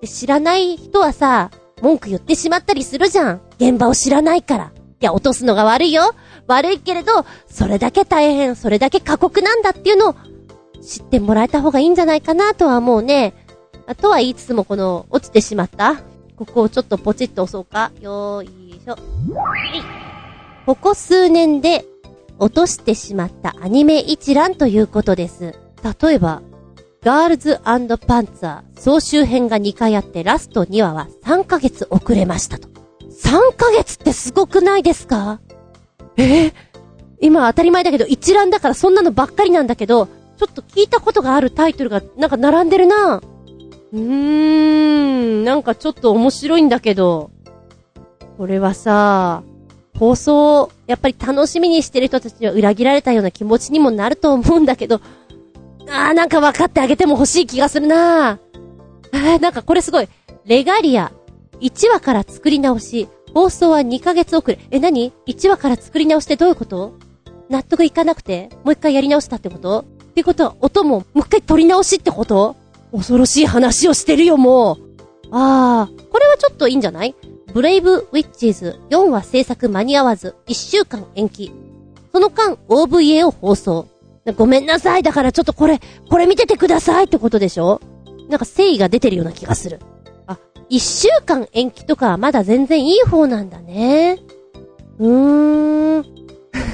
[0.00, 1.50] で、知らない人はさ、
[1.80, 3.40] 文句言ってしまったりするじゃん。
[3.58, 4.72] 現場を知らないから。
[5.00, 6.14] いや、落とすのが悪いよ。
[6.48, 10.14] 悪いけれど、それだけ大変、それだけ過酷なんだっていうのを
[10.82, 13.34] 知ってもらえた方がいいんじゃないかなとは思うね。
[13.86, 16.00] あとは言いつつもこの、落ちてしまった
[16.36, 17.92] ここをちょっとポチッと押そうか。
[18.00, 18.96] よーいしょ。
[20.66, 21.84] ここ数年で
[22.38, 25.54] 落としてしまったアニメ一覧ということです。
[26.02, 26.42] 例えば、
[27.02, 32.68] ガールズパンツァー総集編が2回あってラスト2話は3ヶ月遅れましたと。
[32.68, 35.40] 3ヶ月ってすごくないですか？
[36.16, 36.48] え？
[36.48, 36.52] ー、
[37.20, 43.35] 今当たり前だけど一覧だからそんなのばっかりなんだけど、ちょっと聞いたことがあるタイトルがなんか並んでるなぁ。
[43.92, 47.30] うーん、なんかちょっと面白いんだけど。
[48.36, 49.42] これはさ、
[49.98, 55.00] 放送、やっぱり楽しみにしてる人たちは裏切られたような気持ちにもなると思うんだけど、
[55.88, 60.08] あーなんか分かってあげても欲しい気がするなあーなんかこれすごい。
[60.44, 61.12] レガリア。
[61.60, 63.08] 1話から作り直し。
[63.32, 64.58] 放送は2ヶ月遅れ。
[64.70, 66.94] え、何 ?1 話から作り直してどういうこと？
[67.48, 69.80] 納得いかなくてもう一回やり直したってこと？
[69.80, 72.56] ってことは、音も、もう一回撮り直しってこと？
[72.92, 74.78] 恐ろしい話をしてるよ、もう。
[75.32, 77.14] あー、これはちょっといいんじゃない？
[77.52, 81.52] ブレイブウィッチーズ4話制作間に合わず、1週間延期。
[82.12, 83.86] その間、OVA を放送。
[84.36, 87.80] ごめんなさい、だからちょっとこれ、これ見ててくださいってことでしょ？
[88.28, 89.80] なんか誠意が出てるような気がする。
[90.26, 90.38] あ、
[90.70, 94.18] 1週間延期とかはまだ全然いい方なんだね。
[94.98, 96.04] うーん。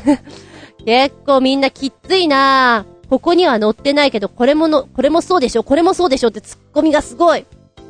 [0.86, 3.01] 結構みんなきっついなぁ。
[3.12, 7.44] ここには載ってないけど、これもの、これもそうでしょ、これもそうでしょってツッコミがすごい。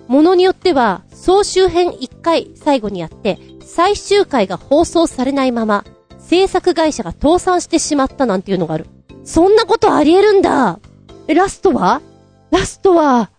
[0.09, 5.85] ものによっては、総集編1回最後にやって、最終回が放送されないまま、
[6.19, 8.87] 制作会社が倒産してしまったなんていうのがある。
[9.23, 10.81] そんなことあり得るんだ
[11.29, 12.03] え、ラストは？
[12.51, 13.31] ラストは、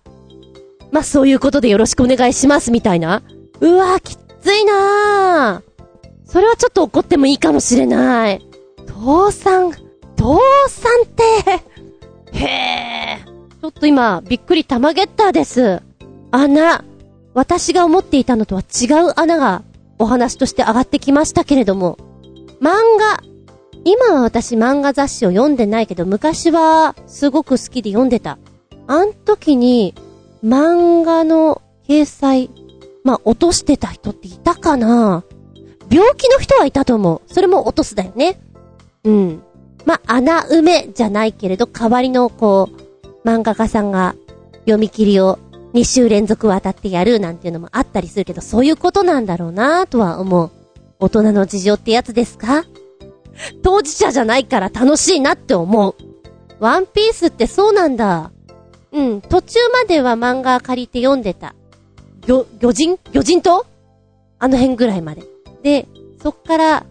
[0.93, 3.23] まあ、そういうことでよろしくお願いしますみたいな。
[3.59, 6.29] うわきついなぁ。
[6.31, 8.41] それはちょっと怒ってもいいかもしれない。
[8.87, 9.73] 倒産、
[10.17, 11.72] 倒産って、
[12.33, 13.19] へえ。
[13.61, 15.81] ちょっと今、びっくり玉ゲッターです。
[16.31, 16.83] 穴。
[17.33, 19.63] 私が思っていたのとは違う穴が
[19.97, 21.97] お話として上がってきましたけれども。
[22.61, 23.23] 漫画、
[23.85, 28.37] 今は私漫画雑誌を読んでないけど、昔はすごく好きで読んでた。
[28.87, 29.95] あん時に、
[30.43, 32.49] 漫画の掲載、
[33.03, 35.23] まあ、落としてた人っていたかな
[35.89, 37.33] 病気の人はいたと思う。
[37.33, 38.39] それも落とすだよね。
[39.03, 39.43] うん。
[39.85, 44.15] ま、穴埋めじゃないけれど、代わりのこう、漫画家さんが
[44.61, 45.39] 読み切りを
[45.73, 50.51] 2週連続渡ってやるなんていうのもあったりするけど、そういうことなんだろうなぁとは思う。
[50.99, 52.63] 大人の事情ってやつですか？
[53.63, 55.95] 当事者じゃないから楽しいなって思う。
[56.59, 58.31] ワンピースってそうなんだ。
[58.91, 61.55] うん、途中までは漫画借りて読んでた。
[62.27, 62.99] 魚、魚人？
[63.11, 63.65] 魚人島？
[64.39, 65.23] あの辺ぐらいまで。
[65.63, 65.87] で、
[66.21, 66.85] そっから、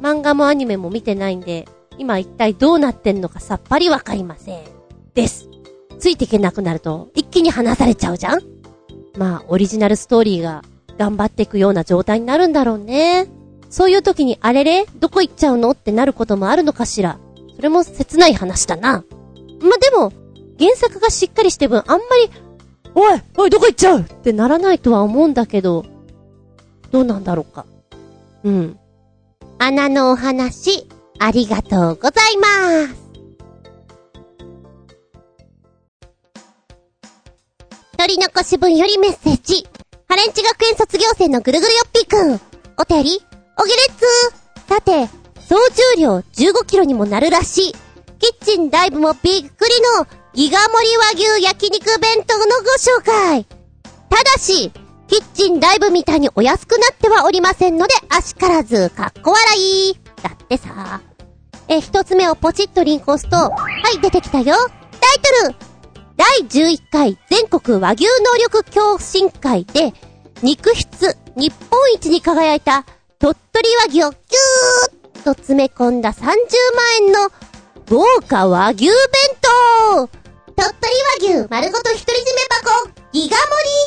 [0.00, 1.66] 漫画もアニメも見てないんで、
[2.00, 4.64] 今一体どうなってんのかさっぱりわかりません。
[5.12, 5.50] です。
[5.98, 8.40] ついていけなくなると、一気に話されちゃうじゃん
[9.18, 10.62] まあ、オリジナルストーリーが
[10.96, 13.28] 頑張っていくような状態になるんだろうね。
[13.68, 17.18] そういう時にあれれどこ行っちゃうのってなることもあるのかしら。
[17.54, 18.92] それも切ない話だな。
[18.92, 20.10] まあでも、
[20.58, 22.30] 原作がしっかりして分あんまり、
[22.94, 25.84] おいおいどこ行っちゃうってならないとは思うんだけど、
[26.92, 27.66] どうなんだろうか。
[28.42, 28.78] うん。
[29.58, 30.88] 穴のお話、
[31.22, 32.46] ありがとうございま
[32.88, 33.10] す。
[37.98, 39.68] 取り残し分よりメッセージ。
[40.08, 42.40] ハレンチ学園卒業生のぐるぐるよっぴーくん。
[42.78, 43.20] お便り
[43.58, 45.08] おげれっつさて、
[45.46, 45.56] 総
[45.96, 47.72] 重量15キロにもなるらしい。
[48.18, 49.42] キッチンダイブもびっくり
[49.98, 53.44] のギガ盛り和牛焼肉弁当のご紹介。
[54.08, 54.72] ただし、
[55.06, 60.00] キッチンダイブみたいにお安くなってはおりませんので、あしからず、かっこ笑い。
[60.22, 61.02] だってさ。
[61.70, 63.56] え、一つ目をポチッとリンク押すと、は
[63.94, 64.56] い、出てきたよ。
[64.56, 65.54] タイトル。
[66.16, 69.94] 第11回全国和牛能力共進会で、
[70.42, 72.84] 肉質日本一に輝いた
[73.20, 76.36] 鳥取和牛をギューッと詰め込んだ30万
[77.02, 77.30] 円の
[77.88, 78.94] 豪華和牛弁
[79.86, 80.08] 当。
[80.08, 82.10] 鳥取和牛丸ごと独り占め
[82.50, 82.90] 箱。
[83.12, 83.42] ギガ盛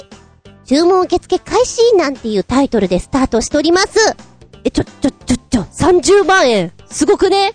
[0.10, 0.65] り。
[0.65, 4.15] 注文受付開始なんていうタイトルでスタートしております。
[4.63, 6.72] え、ちょ、ちょ、ちょ、ちょ、30万円。
[6.89, 7.54] すごくね？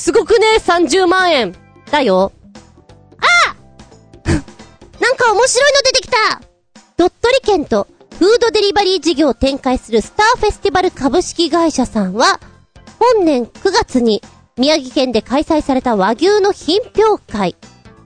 [0.00, 1.54] すごくね ?30 万円
[1.90, 2.32] だよ。
[3.18, 3.54] あ
[4.98, 6.40] なんか面白いの出てきた
[6.96, 7.86] 鳥取県と
[8.18, 12.40] フードデリバリー事業を展開するスターフェスティバル株式会社さんは、
[12.98, 14.22] 本年9月に
[14.56, 17.54] 宮城県で開催された和牛の品評会、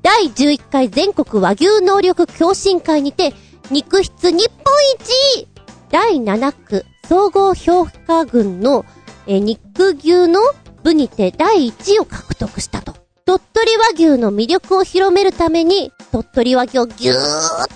[0.03, 3.35] 第11回全国和牛能力共進会にて、
[3.71, 5.47] 肉質日本一
[5.93, 8.85] 第7区総合評価群の
[9.29, 10.41] え肉牛の
[10.85, 12.95] 部にて第1位を獲得したと。
[13.25, 17.21] 鳥取和牛の魅力を広めるために、鳥取和牛をぎゅーっ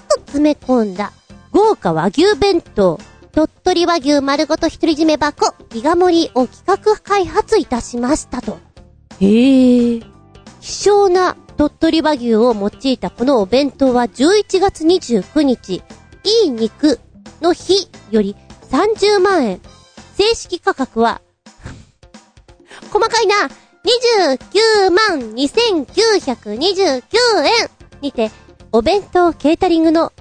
[0.08, 1.12] と詰め込んだ
[1.50, 3.00] 豪華和牛弁当、
[3.32, 8.58] 鳥取和牛丸ごと独り占め箱、ギガ盛りを企画開発いたしましたと。
[9.20, 10.00] へえ。
[10.60, 15.82] 希少な鳥取和牛を用いたこのお弁当は11月29日、
[16.24, 17.00] いい肉
[17.40, 18.36] の日より
[18.70, 19.60] 30万円。
[20.14, 21.22] 正式価格は
[22.90, 23.48] 細かいな
[23.84, 27.02] !29 万2929
[27.44, 28.30] 円にて、
[28.72, 30.12] お弁当ケータリングの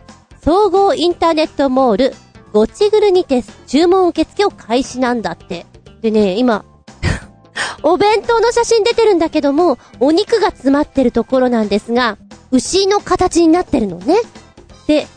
[0.44, 2.14] 総合インターネットモール、
[2.54, 5.66] ゴチグルにて注文受付を開始なんだって。
[6.02, 6.64] でね、今
[7.84, 12.18] お弁当の写真出てるんだけども、お肉が詰まってるところなんですが、
[12.52, 14.16] 牛の形になってるのね。
[14.88, 15.08] で、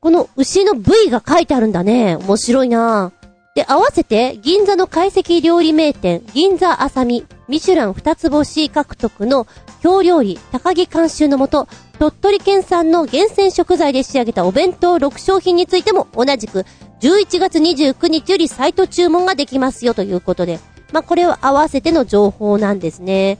[0.00, 2.16] この牛の部位が書いてあるんだね。
[2.16, 3.19] 面白いなぁ
[3.54, 9.46] で、合わせて、銀座の懐石料理名店、銀座あさみ、ミシュラン二つ星獲得の
[9.82, 11.66] 京料理、高木監修のもと、
[11.98, 16.64] 鳥取県産の厳選食材で仕上げたお弁当6商品についても同じく
[17.00, 20.60] 11月29日よりサイト注文ができますよということで、
[20.92, 23.38] まあ、これを合わせての情報なんですね。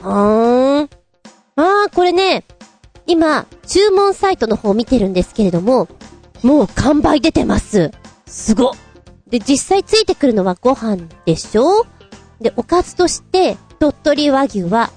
[0.00, 0.90] はーん。
[1.56, 2.44] まあ、これね、
[3.06, 5.88] 今、注文サイトの方見てるんですけれども、
[6.42, 7.90] もう完売出てます。
[8.26, 8.74] すご
[9.32, 11.86] で、実際ついてくるのはご飯でしょ？
[12.40, 14.90] で、おかずとして、鳥取和牛は、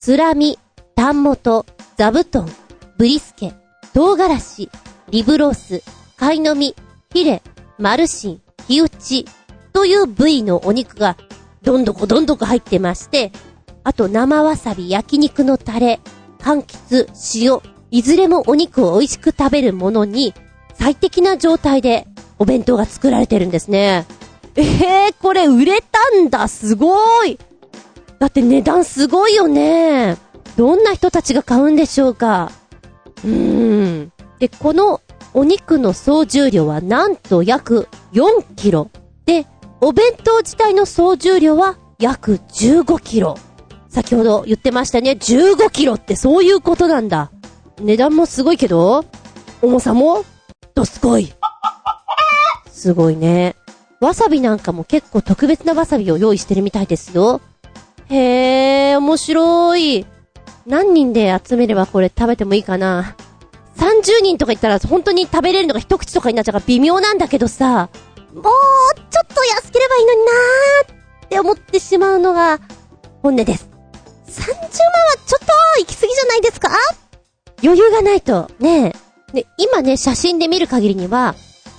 [0.00, 0.58] つらみ、
[0.96, 1.66] タン元、
[1.98, 2.48] 座布団、
[2.96, 3.52] ブリスケ、
[3.92, 4.70] 唐辛子、
[5.10, 5.82] リブロース、
[6.16, 6.74] 貝の実、
[7.12, 7.42] ヒレ、
[7.78, 9.26] マルシン、火打ち、
[9.74, 11.18] という部位のお肉が、
[11.62, 13.32] どんどこどんどこ入ってまして、
[13.82, 16.00] あと生わさび、焼肉のタレ、
[16.38, 20.32] 柑橘、塩、いずれもお肉を美味しく食べるものに、
[20.72, 22.06] 最適な状態で
[22.38, 24.06] お弁当が作られてるんですね。
[24.56, 27.38] ええー、これ売れたんだ、すごい
[28.18, 30.16] だって値段すごいよね。
[30.56, 32.52] どんな人たちが買うんでしょうか
[33.24, 34.12] うーん。
[34.38, 35.00] で、この
[35.32, 38.90] お肉の総重量はなんと約4キロ。
[39.26, 39.46] で、
[39.80, 43.36] お弁当自体の総重量は約15キロ。
[43.88, 47.30] 先ほど言ってましたね、15キロってそういうことなんだ。
[47.80, 49.04] 値段もすごいけど、
[49.60, 50.24] 重さも、
[50.74, 51.32] どすこい。
[52.70, 53.56] すごいね。
[54.00, 57.40] わさびなんかも結構特別なわさびを用意してるみたいですよ。
[58.10, 60.06] へえ、面白い。
[60.66, 63.16] 何人で集めればこれ食べてもいいかな。
[63.76, 67.88] 30人とか言ったら本当に食べれるのが一口とかになっちゃうから微妙なんだけどさ、
[68.34, 68.50] もう、ちょ
[69.22, 72.60] っと安ければいいのになーって思ってしまうのが、
[73.22, 73.68] 本音です。
[74.26, 74.68] 30万は
[75.26, 76.70] ちょっと行き過ぎじゃないですか？
[77.62, 78.94] 余裕がないと、ね
[79.32, 79.32] え。
[79.32, 81.34] で、今ね、写真で見る限りには、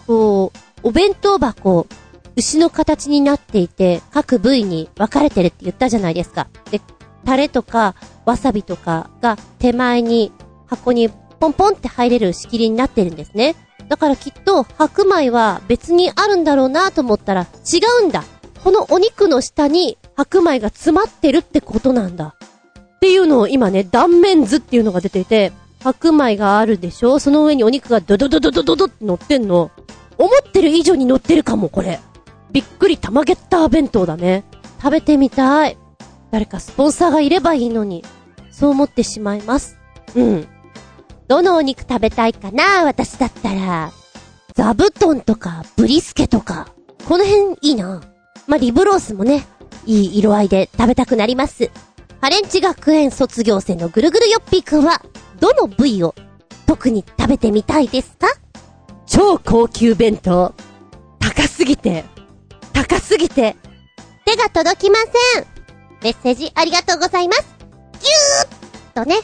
[0.07, 0.51] こ
[0.83, 1.87] う、お弁当箱、
[2.35, 6.47] 牛の形になっていて、各部位に分かれてるって言ったじゃないですか。
[6.71, 6.81] で、
[7.25, 10.31] タレとか、わさびとかが手前に、
[10.67, 13.55] 箱にポンポンって入れる仕切りになってるんですね。
[13.87, 17.45] だからきっと白米は別にあるんだろうなと思ったら違
[18.03, 18.23] うんだ。
[18.63, 22.35] このお肉の下に白米が詰まってるってことなんだ。
[22.95, 25.51] っていうのを今ね、断面図っていうのが出ていて、
[25.86, 27.19] 白米があるでしょ？
[27.19, 29.69] その上にお肉がドドドドドドドって乗ってんの？
[30.17, 32.00] 思ってる以上に乗ってるかも、これ。
[32.52, 34.45] びっくり玉ゲッター弁当だね。
[34.82, 35.78] 食べてみたい。
[36.32, 38.04] 誰かスポンサーがいればいいのに。
[38.50, 39.78] そう思ってしまいます。
[40.15, 40.48] うん。
[41.28, 42.84] どのお肉食べたいかな？
[42.86, 43.91] 私だったら。
[44.56, 46.74] 座布団とか、ブリスケとか。
[47.08, 48.02] この辺いいな。
[48.48, 49.45] まあ、リブロースもね、
[49.86, 51.69] いい色合いで食べたくなります。
[52.21, 55.04] ハレンチ学園卒業生のぐるぐるよっぴーくんは、
[55.39, 56.15] どの部位を
[56.65, 58.28] 特に食べてみたいですか？
[59.06, 60.54] 超高級弁当。
[61.19, 62.06] 高すぎて、
[62.74, 63.56] 高すぎて、
[64.26, 64.98] 手が届きま
[65.34, 65.45] せん。
[66.02, 67.45] メッセージありがとうございます。
[68.02, 68.50] ぎゅーっ
[68.93, 69.15] とね。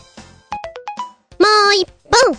[1.40, 1.88] もう一
[2.26, 2.38] 本、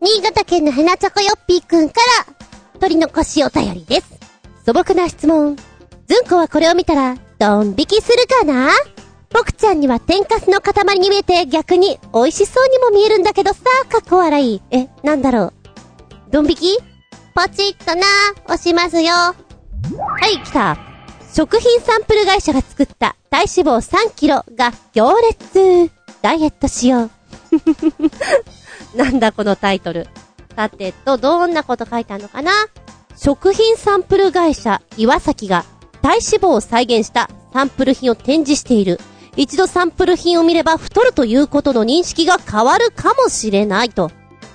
[0.00, 1.94] 新潟県のヘナチョコヨッピーくんか
[2.26, 4.06] ら、取り残しお便りです。
[4.64, 5.56] 素朴な質問。
[6.06, 8.70] ずんこはこれを見たら、ドン引きするかな？
[9.34, 14.62] 僕ちゃんには天かすの塊に見えて逆に美味しそうにも見えるんだけどさ、かっこ笑い。
[14.70, 15.52] え、なんだろう。
[16.30, 16.78] ドン引き？
[17.34, 18.06] ポチッとな、
[18.44, 19.12] 押しますよ。
[19.12, 19.34] は
[20.32, 20.78] い、来た。
[21.34, 25.90] 食品サンプル会社が作った体脂肪3キロが行列。
[26.22, 27.10] ダイエットしよう。
[28.96, 30.06] なんだこのタイトル。
[30.54, 32.52] さてと、どんなこと書いてあるのかな？
[33.16, 35.64] 食品サンプル会社岩崎が
[36.02, 39.00] 体脂肪を再現したサンプル品を展示している。
[39.36, 44.10] 一度サンプル品を見れば太るということの認識が変わるかもしれないと。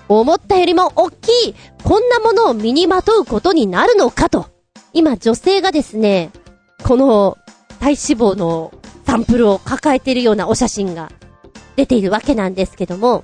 [0.07, 4.47] 思ったよりも大きい、こんなものを身にまとうことになるのかと。
[4.93, 6.31] 今女性がですね、
[6.83, 7.37] この
[7.79, 8.73] 体脂肪の
[9.05, 11.11] サンプルを抱えているようなお写真が
[11.75, 13.23] 出ているわけなんですけども、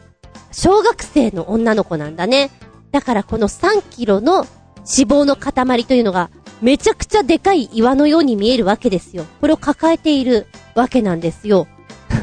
[0.51, 2.51] 小学生の女の子なんだね。
[2.91, 4.45] だからこの3キロの脂
[4.85, 6.29] 肪の塊というのが、
[6.61, 9.25] めちゃくちゃでかい岩のように見えるわけですよ。
[9.41, 11.67] これを抱えているわけなんですよ。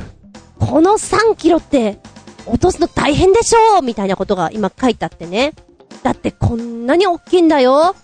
[0.61, 1.99] この3キロって、
[2.47, 5.55] 落とすの大変でしょうみたいなことが今書いてあってね。
[6.03, 7.95] だってこんなに大きいんだよ。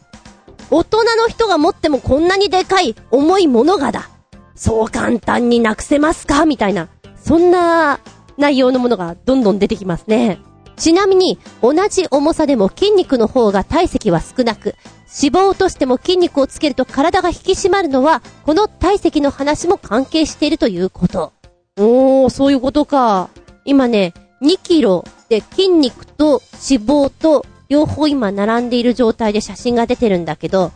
[0.70, 4.10] 大人の人が持ってもこんなにでかい重いものがだ。
[4.54, 6.88] そう簡単になくせますかみたいな。
[7.22, 8.00] そんな
[8.36, 10.38] 内容のものがどんどん出てきますね。
[10.78, 14.76] ちなみに、同じ重さでも筋肉の方が体積は少なく、
[15.22, 21.32] 脂肪を落としても筋肉をつけると体が引き締まるのは、この体積の話も関係しているということ。
[21.78, 23.28] おー、そういうことか。
[23.64, 30.72] 今ね、2キロで筋肉と脂肪と両方今並んでいる状態で写真が出てるんだけど、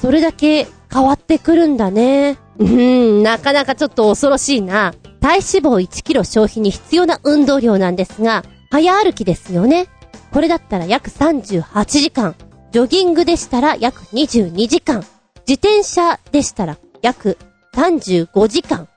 [0.00, 2.38] それだけ変わってくるんだね。
[2.58, 4.94] うん、なかなかちょっと恐ろしいな。
[5.20, 9.86] 体脂肪1キロ消費に必要な運動量なんですが、早歩きですよね。
[10.32, 12.34] これだったら約38時間。
[12.72, 15.04] ジョギングでしたら約22時間。
[15.46, 17.38] 自転車でしたら約
[17.76, 18.88] 35時間。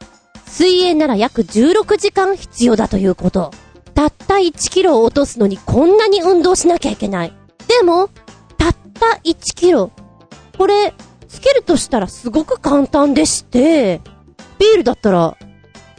[0.47, 3.51] 水泳なら約16時間必要だということ。
[3.93, 7.33] たった1キロを落とすのにこんなに運動しなきゃいけない。
[7.67, 8.08] でも、
[8.58, 9.91] たった1キロ。
[10.58, 10.95] これ、
[11.27, 14.02] つけるとしたらすごく簡単でして、
[14.58, 15.37] ビールだったら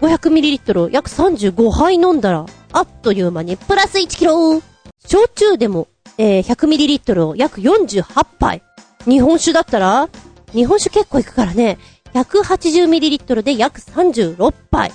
[0.00, 4.60] 500ml 約35杯飲んだら、あっという間にプラス1キロ
[5.06, 5.88] 焼酎でも、
[6.18, 8.62] えー、100ml を約48杯。
[9.04, 10.08] 日本酒だったら、
[10.52, 11.78] 日本酒結構いくからね、
[12.14, 14.92] 180ml で約36杯。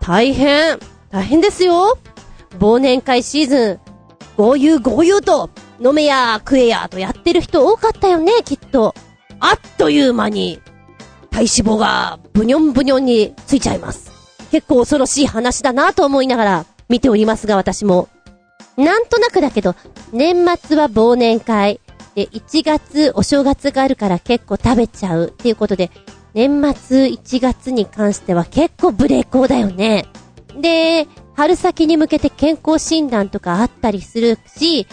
[0.00, 0.78] 大変。
[1.10, 1.96] 大変ですよ。
[2.58, 3.80] 忘年会シーズン、
[4.36, 5.50] 豪遊豪遊と、
[5.80, 8.94] 飲めや食えやとやってる人多かったよね、きっと。
[9.40, 10.60] あっという間に、
[11.30, 14.12] 体脂肪がブニョンブニョンについちゃいます。
[14.50, 18.08] 結構恐ろしい話だなと思いながら見ておりますが、私も。
[18.76, 19.74] なんとなくだけど、
[20.12, 21.80] 年末は忘年会。
[22.14, 25.90] で、1月、お正月があるから結構食べちゃうっていうことで、
[26.34, 30.06] 年末1月に関しては結構ブレーコーだよね。
[30.60, 34.86] で、春先に向けて健康診断とかあったりするし、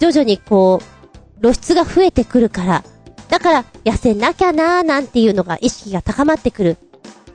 [0.00, 2.84] 徐々にこう、露出が増えてくるから、
[3.28, 6.76] だから痩せなきゃなーなんていうのが意識が高まってくる。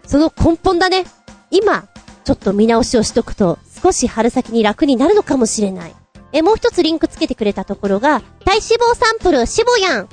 [0.05, 1.05] その根本だね。
[1.51, 1.85] 今、
[2.23, 5.95] ちょっと見直しをしとくと、少し春先に楽になるのかもしれない。
[6.31, 10.09] え、もう一つリンクつけてくれたところが、体脂肪サンプルシボヤン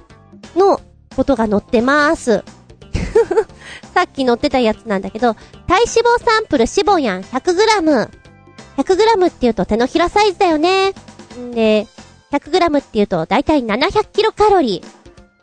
[0.56, 0.80] の
[1.14, 2.42] ことが載ってます。
[3.94, 5.34] さっき載ってたやつなんだけど、
[5.68, 8.08] 体脂肪サンプルシボヤン 100g。
[8.76, 10.92] 100g って言うと手のひらサイズだよね。
[11.38, 11.86] んで、
[12.32, 14.82] 100g って言うとだいたい700キロカロリ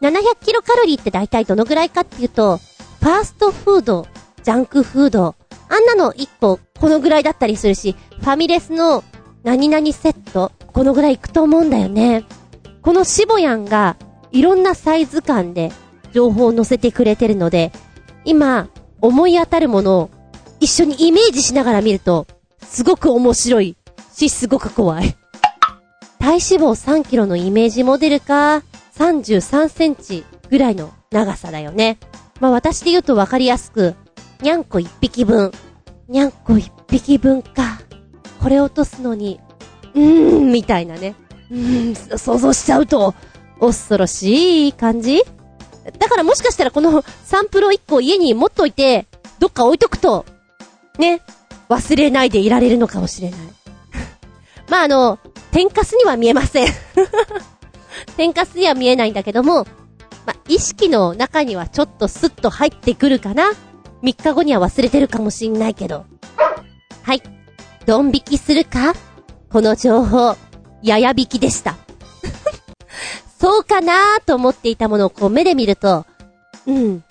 [0.02, 0.06] ー。
[0.06, 4.06] 700キロカロリーってだいたいどのぐらいかっていうと、ファーストフード、
[4.44, 5.36] ジャンクフード、
[5.70, 9.04] あんなの1個このぐらいだったりするし、ファミレスの
[9.44, 12.26] 何々セット、このぐらいいくと思うんだよね。
[12.82, 13.98] このシボヤンが
[14.32, 15.72] いろんなサイズ感で
[16.14, 17.72] 情報を載せてくれてるので、
[18.26, 18.70] 今、
[19.02, 20.10] 思い当たるものを
[20.60, 22.28] 一緒にイメージしながら見ると、
[22.64, 23.78] すごく面白い
[24.14, 25.16] し、すごく怖い。
[26.20, 28.64] 体脂肪3キロのイメージモデルか、
[28.98, 31.98] 33センチぐらいの長さだよね。
[32.40, 33.96] まあ私で言うとわかりやすく、
[34.42, 35.52] にゃんこ1匹分。
[36.08, 37.82] にゃんこ1匹分か。
[38.42, 39.40] これ落とすのに、
[39.94, 41.16] うーん、みたいなね。
[41.50, 43.16] うーん、想像しちゃうと、
[43.60, 45.24] 恐ろしい感じ？
[46.00, 49.08] だからもしかしたらこのサンプルを1個家に持っといて、
[49.40, 50.26] どっか置いとくと、
[51.00, 51.22] ね、
[51.70, 53.40] 忘れないでいられるのかもしれない。
[54.70, 55.20] まあ、あの、
[55.52, 56.68] 天かすには見えません
[58.18, 59.66] 天かすには見えないんだけども、
[60.26, 63.52] まあ、意識の中にはちょっとスッと入ってくるかな
[64.08, 66.06] ?3 日後には忘れてるかもしんないけど。
[67.04, 67.22] はい。
[67.86, 68.94] ドン引きするか？
[69.52, 70.36] この情報、
[70.82, 71.76] やや引きでした。
[73.40, 76.06] そうかなーと思っていたものをこう目で見ると、
[76.66, 77.04] うん、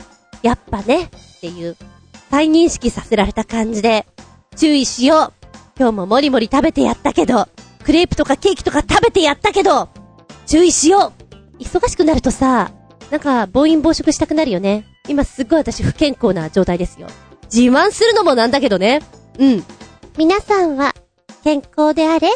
[0.42, 1.76] やっぱね、っていう、
[2.30, 4.06] 再認識させられた感じで、
[4.56, 5.46] 注意しよう。
[5.78, 7.48] 今日ももりもり食べてやったけど、
[7.84, 9.88] クレープとかケーキとか食べてやったけど、
[10.46, 11.12] 注意しよ
[11.58, 12.70] う忙しくなるとさ、
[13.10, 14.84] なんか暴飲暴食したくなるよね。
[15.08, 17.08] 今すっごい私不健康な状態ですよ。
[17.44, 19.02] 自慢するのもなんだけどね。
[19.38, 19.64] うん。
[20.18, 20.94] 皆さんは、
[21.44, 22.28] 健康であれ？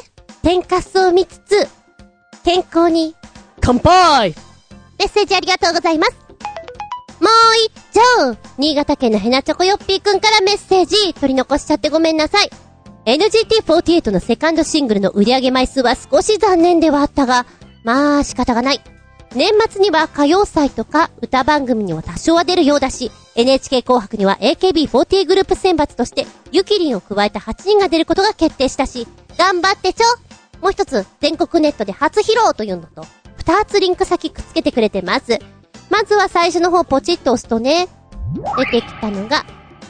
[0.43, 1.69] 天かすを見つつ、
[2.45, 3.15] 健康に、
[3.61, 4.35] 乾杯
[4.99, 6.13] メッセージありがとうございます。
[7.21, 7.31] もう
[7.67, 12.51] 一丁新潟県のヘナチョコヨッピーくんからメッセージ取り残しちゃってごめんなさい。
[13.05, 17.45] NGT48 のセカンドシングルの売上枚数は少し残念ではあったが、
[17.85, 18.81] まあ仕方がない。
[19.35, 29.07] 年末には歌謡祭とか歌番組には多少は出るようだし、NHK 紅白には AKB48 グループ選抜として、ゆきりんを加えた8人が出ることが決定したし、
[29.39, 30.05] 頑張ってちょ
[30.61, 33.07] もう一つ、全国ネットで初披露というのと、
[33.37, 35.39] 二つリンク先くっつけてくれてます。
[35.91, 37.89] まずは最初の方ポチッと押すとね、
[38.59, 39.45] 出てきたのが、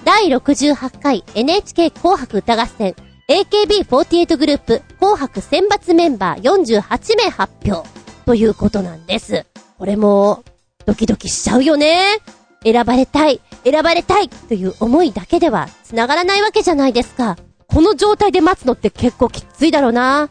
[0.05, 2.95] 第68回 NHK 紅白歌合戦
[3.29, 8.00] AKB48 グループ紅白選抜メンバー48名発表
[8.31, 9.45] ということなんです。
[9.77, 10.45] これも、
[10.87, 12.21] ドキドキしちゃうよね。
[12.63, 17.37] 選ばれたい、選ばれたいという思いだけでは繋がらないわけじゃないですか。
[17.67, 20.31] この状態で待つのって結構きついだろうな。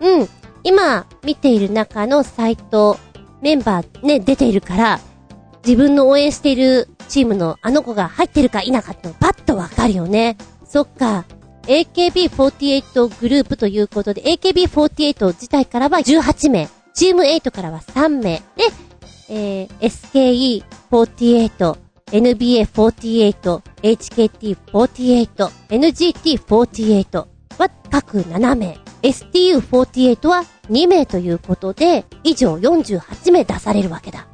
[0.00, 0.28] うん。
[0.64, 2.98] 今、見ている中のサイト、
[3.40, 5.00] メンバーね、出ているから、
[5.64, 10.36] 自分の応援しているチームのあの子が入ってるか否かってパッとわかるよね。
[10.66, 11.24] そっか。
[11.62, 18.42] AKB48 グループということで、AKB48 自体からは18名、チーム8からは3名、で、
[19.28, 27.26] えー、SKE48、NBA48、HKT48、NGT48
[27.58, 34.26] は各7名、STU48 は2名ということで、以上48名出されるわけだ。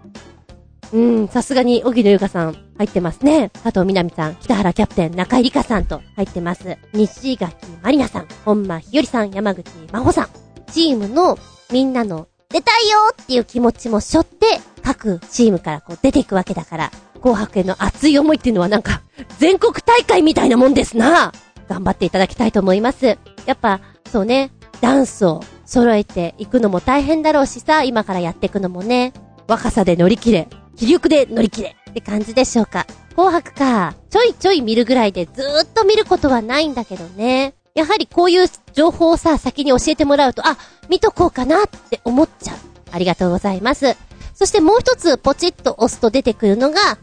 [0.92, 3.50] うん、さすがに、荻野由香さん入ってますね。
[3.50, 6.78] 佐藤みなみさん、北原キャプテン、中井里香さんと入ってます。
[6.92, 10.28] 西垣まりなさん、本間ひよりさん、山口真帆さん。
[10.70, 11.38] チームの
[11.70, 14.46] みんなの出たいよっていう気持ちも背負って、
[14.82, 16.90] 各チームからこう出ていくわけだから、
[17.20, 19.02] 紅白への熱い思いっていうのはなんか、
[19.38, 21.32] 全国大会みたいなもんですな
[21.68, 23.18] 頑張っていただきたいと思います。
[23.44, 29.12] やっぱ、そうね、ダンスを揃えていくのも大変だろうしさ、今からやっていくのもね、
[29.48, 32.86] 若さで乗り切れ、気力で乗り切れって感じでしょうか。
[33.16, 37.55] 紅白か、ちょいちょい見るぐらいでずーっと見ることはないんだけどね。
[37.76, 40.56] やはりこういう情報をさ、先に教えてもらうと、あ、
[40.88, 42.56] 見とこうかなって思っちゃう。
[42.90, 43.96] ありがとうございます。
[44.34, 46.98] そしてもう一つポチッと押すと出てくるのが、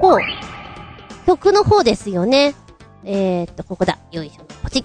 [0.00, 0.18] もう、
[1.26, 2.54] 曲の方ですよね。
[3.04, 3.98] えー、っと、ここだ。
[4.12, 4.44] よいしょ。
[4.62, 4.84] ポチッ。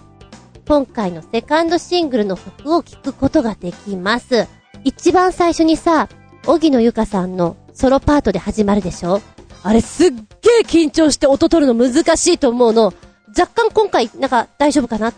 [0.67, 4.47] 今回のセカンドシングルの曲を聴くことができます。
[4.83, 6.09] 一番最初にさ、
[6.47, 9.21] 荻野由香さんのソロパートで始まるでしょ
[9.61, 10.23] あれすっげえ
[10.63, 12.91] 緊張して音取るの難しいと思うの。
[13.37, 15.13] 若干今回なんか大丈夫かな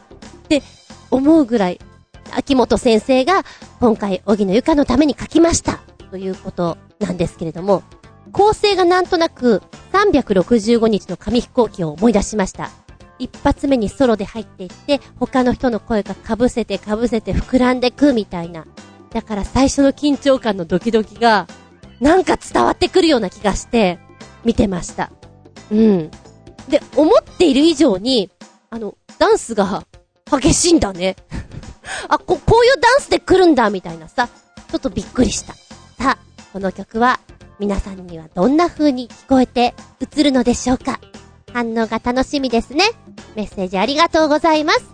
[0.57, 0.63] って
[1.11, 1.79] 思うぐらい、
[2.35, 3.43] 秋元先生が
[3.79, 5.79] 今回荻野由香のために書きました。
[6.09, 7.83] ということなんですけれども、
[8.31, 9.61] 構成がなんとなく
[9.93, 12.71] 365日の紙飛行機を思い出しました。
[13.19, 18.65] 一発目にソロで入っていって、他の人の声が被せて被せて膨らんでくみたいな。
[19.11, 21.47] だから最初の緊張感のドキドキが、
[21.99, 23.99] なんか伝わってくるような気がして、
[24.45, 25.11] 見てました。
[25.69, 26.09] うん。
[26.69, 28.31] で、思っている以上に、
[28.69, 29.83] あの、ダンスが
[30.31, 31.15] 激しいんだね。
[32.07, 35.53] あ、こ、こういうダンスで来るんだ、みたいなさ、ちょっとびっくりした。
[35.53, 36.17] さあ、
[36.53, 37.19] この曲は、
[37.59, 41.01] 皆さんにはどんな風に聞こえて映るのでしょうか
[41.51, 42.85] 反応が楽しみですね。
[43.35, 44.85] メッセージありがとうございます。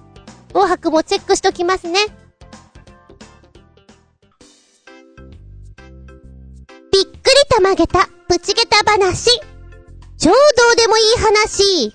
[0.49, 1.99] 紅白もチェックしときますね。
[6.91, 7.13] びっくり
[7.49, 9.29] たまげた、プチゲタ話。
[10.17, 10.39] ちょうど
[10.73, 11.93] うでもいい話。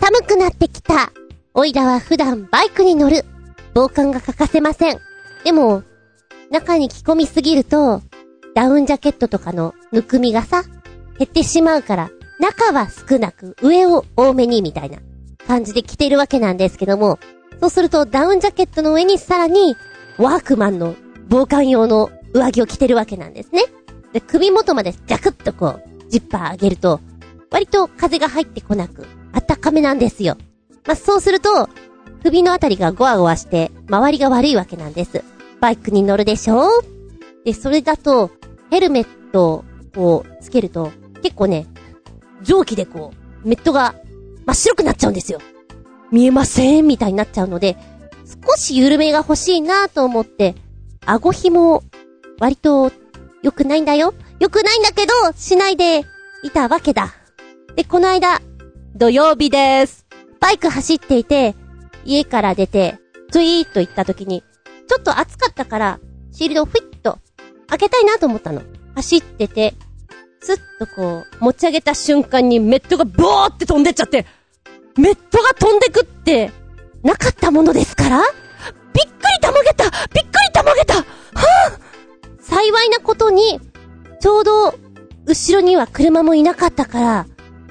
[0.00, 1.12] 寒くなってきた。
[1.56, 3.24] おいらは普段バイクに乗る。
[3.74, 4.98] 防寒が欠かせません。
[5.44, 5.84] でも、
[6.50, 8.02] 中に着込みすぎると、
[8.56, 10.64] ダウンジャケットとかのぬくみがさ、
[11.16, 14.98] 減ってしまうから、中は少なく、上を多めにみたいな
[15.46, 17.20] 感じで着てるわけなんですけども、
[17.60, 19.76] そうするとダウンジャケットの上にさらに、
[20.18, 20.96] ワークマンの
[21.28, 23.62] 防寒用の上着を着てるわけなんですね。
[24.12, 26.98] で、首元までジャクッとこう、ジッパー上げると、
[27.52, 30.36] 割と風が入ってこなく、あったかめなんですよ。
[30.86, 31.68] まあ、そうすると、
[32.22, 35.24] 首のあたりがゴワゴワして、周りが悪いわけなんです。
[35.60, 36.68] バイクに乗るでしょ？
[37.44, 38.30] で、それだと、
[38.70, 39.64] ヘルメット
[39.96, 40.90] を、つけると、
[41.22, 41.66] 結構ね、
[42.42, 43.12] 蒸気でこ
[43.44, 43.94] う、メットが
[44.46, 45.38] 真っ白くなっちゃうんですよ。
[46.10, 46.86] 見えません？
[46.86, 47.76] みたいになっちゃうので、
[48.46, 50.54] 少し緩めが欲しいなと思って、
[51.06, 51.82] 顎紐、
[52.40, 52.90] 割と、
[53.42, 54.14] 良くないんだよ。
[54.38, 56.04] 良くないんだけど、しないで
[56.42, 57.14] いたわけだ。
[57.76, 58.40] で、この間、
[58.94, 60.03] 土曜日です。
[60.44, 61.54] バイク走っていて、
[62.04, 62.98] 家から出て、
[63.30, 64.42] ツイート行った時に、
[64.86, 66.00] ちょっと暑かったから、
[66.32, 67.18] シールドをフィッと
[67.66, 68.60] 開けたいなと思ったの。
[68.94, 69.72] 走ってて、
[70.42, 74.26] スッとこう、持ち上げた瞬間にメットがボーって飛んでっちゃって、
[74.98, 76.50] メットが飛んでくって、
[77.02, 78.28] なかったものですからびっく
[78.98, 81.78] りたまげたびっくりたまげたはぁ
[82.38, 83.60] 幸いなことに、
[84.20, 84.74] ちょうど、
[85.24, 87.26] 後ろには車もいなかったから、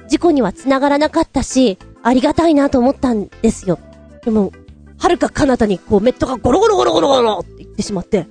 [0.08, 3.78] 事故には繋がらなかったし、ありがたいなと思ったんですよ。
[4.24, 4.52] でも、
[4.98, 8.28] はるか彼方にこうメットがゴロゴロゴロゴロゴロって言ってしまって、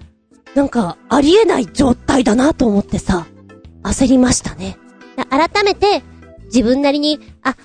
[0.54, 3.26] なんか、ありえない状態だなと思ってさ、
[3.82, 4.78] 焦りましたね。
[5.30, 6.04] 改めて、
[6.46, 7.56] 自分なりに、あ、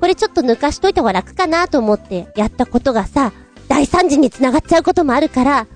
[0.00, 3.32] これちょっと抜かしといた方が楽かなと思ってやったことがさ、
[3.68, 5.66] 大惨事に繋がっちゃうこともあるから、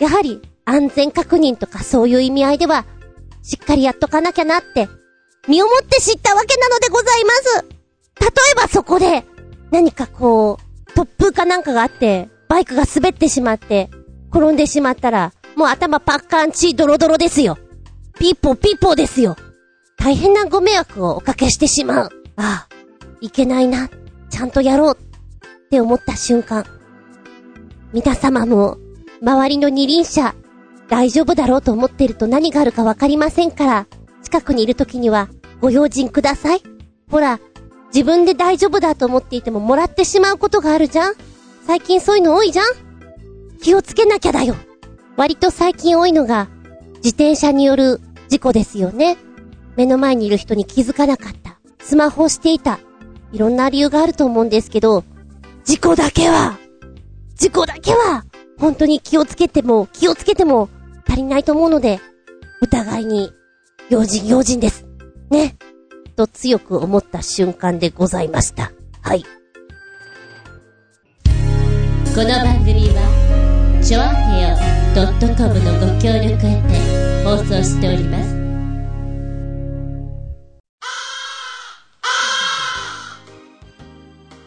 [0.00, 2.86] やはり安全確認とかそういう意味合いでは、
[3.42, 4.88] しっかりやっとかなきゃなって、
[5.46, 7.64] 身をもって知ったわけなのでございます。
[8.20, 9.26] 例えばそこで、
[9.70, 13.90] 何かこう、突風かなんかがあって、バイクが滑ってしまって、
[14.30, 17.58] 転んでしまったら、もう頭パッカンチドロドロですよ。
[18.18, 19.36] ピーポーピーポーですよ。
[19.96, 22.08] 大変なご迷惑をおかけしてしまう。
[22.36, 22.74] ああ、
[23.20, 23.88] いけないな。
[24.30, 24.98] ちゃんとやろう。
[24.98, 26.64] って思った瞬間。
[27.92, 28.78] 皆様も、
[29.22, 30.34] 周りの二輪車、
[30.88, 33.86] 大丈夫だろうと思ってると何があるかわかりませんから、
[34.22, 35.28] 近くにいる時には、
[35.60, 36.62] ご用心ください。
[37.10, 37.40] ほら、
[37.94, 41.14] 自分で大丈夫だと思っていてももらってしまうことがあるじゃん
[41.66, 42.66] 最近そういうの多いじゃん
[43.64, 44.56] 気をつけなきゃだよ。
[45.16, 46.48] 割と最近多いのが、
[46.96, 49.16] 自転車による事故ですよね。
[49.74, 51.58] 目の前にいる人に気づかなかった。
[51.82, 52.78] スマホをしていた。
[53.32, 55.02] いろんな理由があると思うんですけど、
[55.64, 56.58] 事故だけは、
[57.36, 58.24] 事故だけは、
[58.58, 60.68] 本当に気をつけても、気をつけても
[61.08, 62.00] 足りないと思うので、
[62.60, 63.32] お互いに、
[63.88, 64.84] 用心用心です。
[65.30, 65.56] ね。
[66.14, 68.72] と強く思った瞬間でございました。
[69.02, 69.24] はい。
[72.14, 74.56] この番組は、ちょあへよ
[75.36, 78.34] .com のご協力へて放送しております。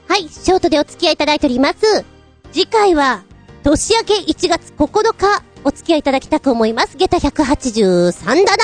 [0.07, 2.05] はい、ショートでお付き合いいただいております。
[2.53, 3.23] 次回は、
[3.63, 6.95] 年明け1月9日、お付き合いいただきたく思います。
[6.95, 8.63] 下駄183だな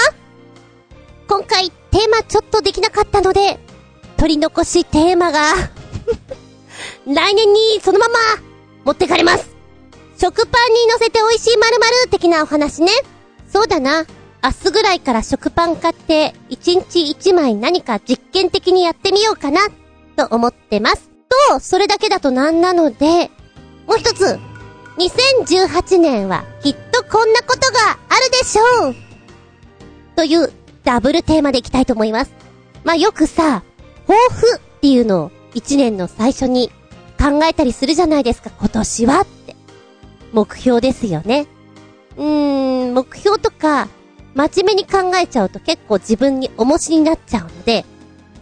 [1.28, 3.60] 今回、テーマちょっとできなかったので、
[4.18, 5.54] 取り残しテーマが
[7.06, 8.20] 来年にそのまま
[8.84, 9.46] 持ってかれます。
[10.20, 12.92] 食パンに乗せて美味しい〇〇的なお話ね。
[13.48, 14.08] そうだな。
[14.44, 19.62] 明日ぐらいから食パン買って、1日1枚何か実験的にやってみようかな、
[20.18, 21.12] と思ってます。
[21.52, 23.30] と、それだけだとなんなので、
[23.86, 24.40] もう一つ。
[24.98, 28.96] 2018年はきっとこんなことがあるでしょう。
[30.16, 30.52] という
[30.84, 32.34] ダブルテーマでいきたいと思います。
[32.84, 33.64] まあ、よくさ、
[34.08, 36.70] 抱負っていうのを一年の最初に
[37.20, 39.56] 考えたりするじゃないですか、今年はって。
[40.34, 41.48] 目標ですよね。
[42.18, 43.88] うーん、目標とか、
[44.36, 47.86] 真面目に考えちゃうと結構自分に重しになっちゃうので、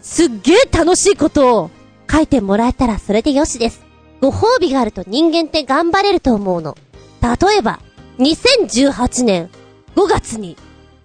[0.01, 1.71] すっげえ楽しいことを
[2.09, 3.81] 書いてもらえたらそれでよしです。
[4.21, 6.77] ご褒美があると人間って頑張れると思うの。
[7.21, 7.79] 例えば、
[8.19, 9.49] 2018年
[9.95, 10.57] 5月に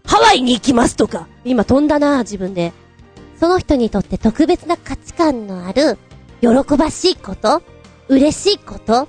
[0.06, 2.72] ハワイに行きますとか、今飛んだな自分で。
[3.38, 5.98] その人にとって特別な価値観のある、
[6.40, 7.62] 喜ばしいこと、
[8.08, 9.08] 嬉しいことを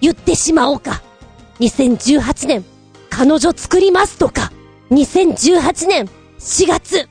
[0.00, 1.02] 言ってしまおうか。
[1.60, 2.64] 2018年、
[3.10, 4.52] 彼女作りますとか、
[4.90, 7.08] 2018年4月、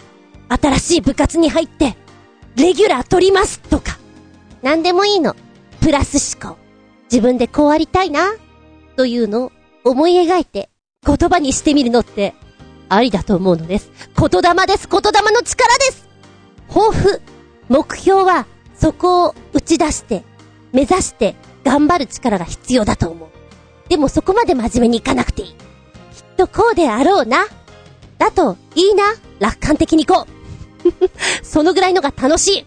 [0.47, 1.97] 新しい部活に入って、
[2.55, 3.97] レギュラー取りますとか。
[4.61, 5.35] 何でもいいの。
[5.81, 6.57] プラス思考。
[7.11, 8.33] 自分でこうありたいな、
[8.95, 9.51] というのを
[9.83, 10.69] 思い描いて
[11.05, 12.33] 言葉にしてみるのって
[12.89, 13.91] ありだと思うのです。
[14.17, 14.87] 言霊です。
[14.89, 16.07] 言霊の力です。
[16.67, 17.21] 抱負、
[17.69, 20.23] 目標はそこを打ち出して、
[20.71, 23.29] 目指して頑張る力が必要だと思う。
[23.89, 25.47] でもそこまで真面目にいかなくていい。
[25.49, 25.55] きっ
[26.37, 27.45] とこうであろうな。
[28.17, 29.03] だと、いいな。
[29.39, 30.35] 楽観的にこう。
[31.43, 32.61] そのぐらいのが楽しい。
[32.61, 32.65] っ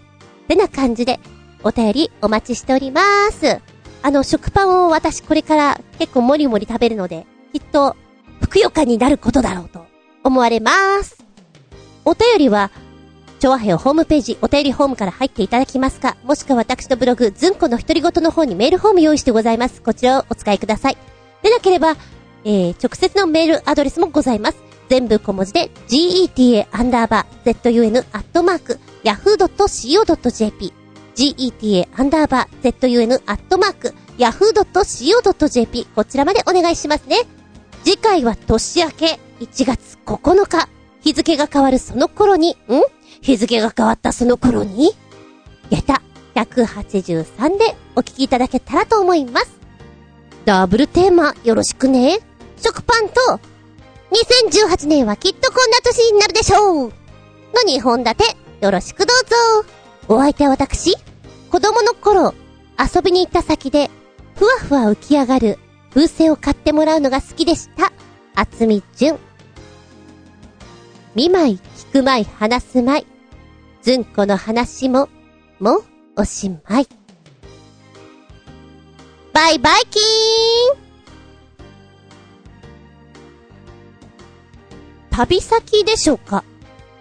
[0.49, 1.21] てな感じで、
[1.63, 3.61] お便りお待ちしております。
[4.03, 7.97] あの、食パンを私これから結構もりもり食べるので、きっと、
[8.41, 9.88] ふくよかになることだろうと
[10.29, 11.19] 思われます。
[12.05, 12.71] お便りは、
[13.39, 19.83] 調和平ホームページ、お便りホームから入っていただきますか、もしくは私のブログ、ずんこの独り言の方にメールフォーム用意してございます。
[19.83, 20.97] こちらをお使いください。
[21.43, 21.97] でなければ、
[22.45, 24.59] えー、直接のメールアドレスもございます。
[24.89, 30.73] 全部小文字で、geta アンダーバー zun アットマーク yahoo.co.jp
[31.15, 37.19] geta アンダーバー zun アットマーク yahoo.co.jp こちらまでお願いしますね。
[37.85, 40.69] 次回は年明け1月9日。
[41.01, 42.57] 日付が変わるその頃に、ん？
[43.21, 44.91] 日付が変わったその頃に、
[45.71, 46.03] 下駄
[46.35, 49.59] 183でお聞きいただけたらと思います。
[50.45, 52.19] ダブルテーマよろしくね。
[52.57, 53.15] 食パンと、
[54.51, 56.93] 2018年はきっとこんな年になるでしょうの
[57.69, 58.25] 2本立て、
[58.61, 59.69] よろしくどうぞ。
[60.09, 60.97] お相手は私、
[61.51, 62.35] 子供の頃、
[62.79, 63.91] 遊びに行った先で、
[64.35, 65.59] ふわふわ浮き上がる
[65.95, 67.93] 風船を買ってもらうのが好きでした。
[68.35, 69.28] あつみじゅん。
[71.15, 73.07] 見舞い、聞く舞い、話す舞い。
[73.83, 75.09] ずんこの話も、
[75.59, 75.85] もう、
[76.17, 76.87] おしまい。
[79.33, 80.05] バイバイキーン
[85.11, 86.45] 旅先でしょうか？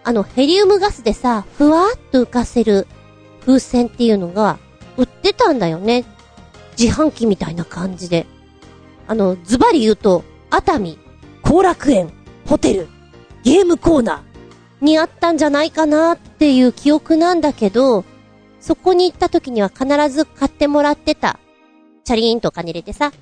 [0.04, 2.88] あの、ヘリウムガスでさ、ふわーっと浮かせる
[3.42, 4.58] 風船っていうのが、
[4.98, 6.06] 売ってたんだよね。
[6.80, 8.26] 自販機みたいな感じで。
[9.08, 10.98] あの、ズバリ言うと、熱海、
[11.44, 12.12] 後楽園、
[12.46, 12.88] ホテル、
[13.48, 18.04] ゲームコーナーにあったんじゃないかなっていう記憶なんだけど、
[18.60, 21.40] そこに行った時には必ず買ってもらってた。
[22.04, 23.14] チャリーンとかに入れてさ。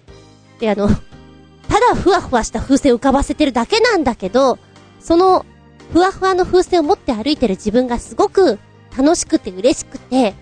[0.59, 0.95] で、あの、た
[1.79, 4.57] だふわふわした風船浮かばせてるだけなんだけど、
[4.99, 5.45] その、
[5.93, 8.57] ふわふわの風船を持って歩いてる自分がすごく
[8.97, 10.33] 楽しくて嬉しくて、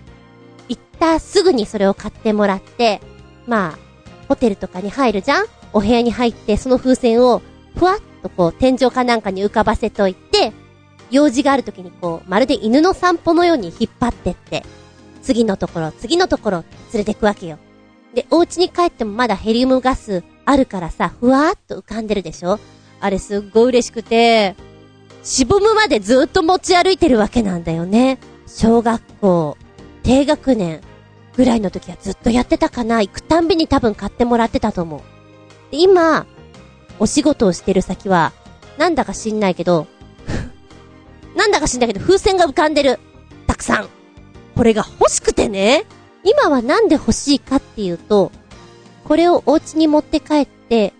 [0.70, 3.02] 行ったすぐにそれを買ってもらって、
[3.46, 3.78] まあ、
[4.28, 5.44] ホテルとかに入るじゃん？
[5.74, 7.42] お部屋に入って、その風船を、
[7.76, 10.52] ふわっとこう、天井かなんかに浮かばせといて、
[11.10, 14.64] 用事がある時にこう、まるで犬の散歩のように引っ張ってって、
[15.22, 17.58] 次のところ、次のところ、連れてくわけよ。
[18.14, 22.58] で、お家に帰ってもまだヘリウムガスあるからさ、ふわーっと浮かんでるでしょ？
[23.00, 24.54] あれすっごい嬉しくて、
[25.22, 28.18] しぼむまでずっと持ち歩いてるわけなんだよね。
[28.46, 29.56] 小学校、
[30.02, 30.80] 低学年
[31.36, 33.02] ぐらいの時はずっとやってたかな。
[33.02, 35.00] 行くたんびに多分買ってもらってたと思う。
[35.70, 36.26] で、今、
[36.98, 38.32] お仕事をしてる先は、
[38.78, 39.86] なんだか知んないけど、
[41.36, 42.98] なんだか知んないけど風船が浮かんでる。
[43.46, 43.88] たくさん。
[44.56, 45.84] これが欲しくてね。
[46.22, 48.32] 今はなんで欲しいかっていうと、
[49.04, 50.94] これをお家に持って帰って、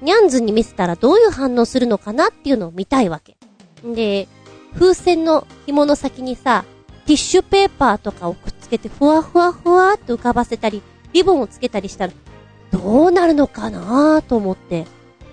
[0.00, 3.36] ニャンズに見せたらどういう反応するのかなっていうのを見たいわけ。
[3.84, 4.28] で、
[4.74, 6.64] 風船の紐の先にさ、
[7.04, 10.82] ティッシュペーパーとかをくっつけてふわふわふわって浮かばせたり、
[11.12, 12.12] リボンをつけたりしたら、
[12.70, 14.86] どうなるのかなと思って、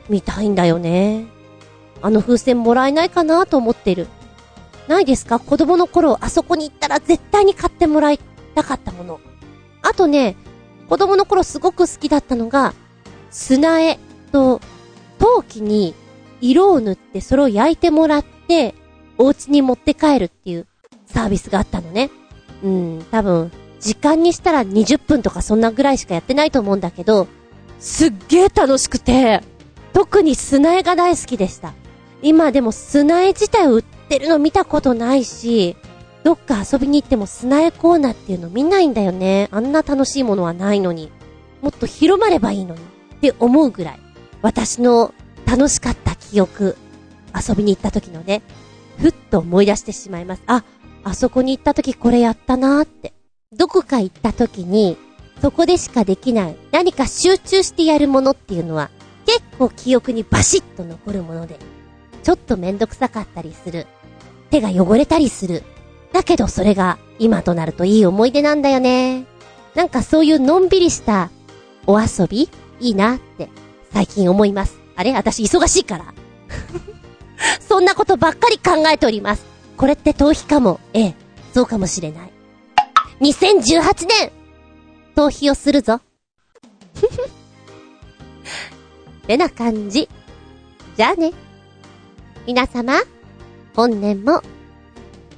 [0.09, 1.25] 見たいんだよね。
[2.01, 4.07] あの風船もらえないかなと思ってる。
[4.87, 5.39] ないですか？
[5.39, 8.19] 子供の頃、あそこに行ったら絶対に買ってもらい
[8.55, 9.19] たかったもの。
[9.81, 10.35] あとね、
[10.89, 12.73] 子供の頃すごく好きだったのが、
[13.31, 13.99] 砂絵
[14.31, 14.61] と
[15.19, 15.93] 陶器に
[16.39, 18.75] 色を塗ってそれを焼いてもらって、
[19.17, 20.67] お家に持って帰るっていう
[21.05, 22.09] サービスがあったのね。
[22.63, 27.27] うん、多分、時間にしたら20分とかそんなぐらいしかやってないと思うんだけど、
[27.79, 29.43] すっげー楽しくて、
[29.97, 31.73] 特に砂絵が大好きでした。
[32.21, 35.75] 今でも砂絵自体を売ってるの見たことないし、
[36.23, 39.47] どっか遊びに行っても砂絵コーナーっていうの見ないんだよね。
[39.49, 41.11] あんな楽しいものはないのに。
[41.63, 42.81] もっと広まればいいのに。
[43.15, 43.99] って思うぐらい。
[44.43, 45.15] 私の
[45.47, 46.77] 楽しかった記憶。
[47.33, 48.43] 遊びに行った時のね。
[48.99, 50.43] ふっと思い出してしまいます。
[50.45, 50.63] あ、
[51.05, 53.13] あそこに行った時これやったなーって。
[53.51, 54.95] どこか行った時に、
[55.41, 58.89] そこでしかできない何か集中してやるものっていうのは
[59.27, 61.59] 結構記憶にバシッと残るもので、
[62.23, 63.85] ちょっとめんどくさかったりする。
[64.49, 65.63] 手が汚れたりする。
[66.13, 69.25] だけどそれが今となるといい思い出なんだよね。
[69.75, 71.29] なんかそういうのんびりした
[71.85, 72.49] お遊び
[72.79, 73.49] いいなって
[73.91, 74.79] 最近思います。
[74.95, 75.13] あれ？
[75.13, 76.13] 私忙しいから
[77.59, 79.45] そんなことばっかり考えております。
[79.75, 80.79] これって逃避かも。
[80.93, 81.15] ええ、
[81.53, 82.31] そうかもしれない。
[83.21, 84.31] 2018年
[85.15, 85.99] 逃避をするぞ。
[89.27, 90.07] ってな感じ。
[90.95, 91.33] じゃあね。
[92.45, 92.93] 皆様、
[93.75, 94.41] 本年も、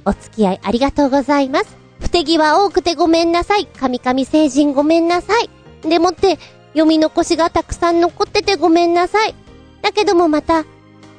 [0.04, 1.76] お付き合いありがとうございます。
[1.98, 3.66] 不手際多くてごめんなさい。
[3.66, 5.50] 神々成人ごめんなさい。
[5.88, 6.38] でもって、
[6.68, 9.34] 読み残しがたくさん残っててごめんなさい。
[9.82, 10.64] だけどもまた、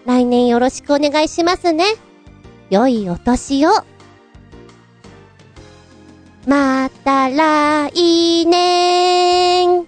[0.06, 1.84] 来年よろしくお願いしますね。
[2.70, 3.72] 良いお年を。
[6.48, 9.86] また来年。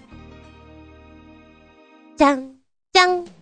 [2.18, 2.53] じゃん。
[2.94, 3.33] 짱!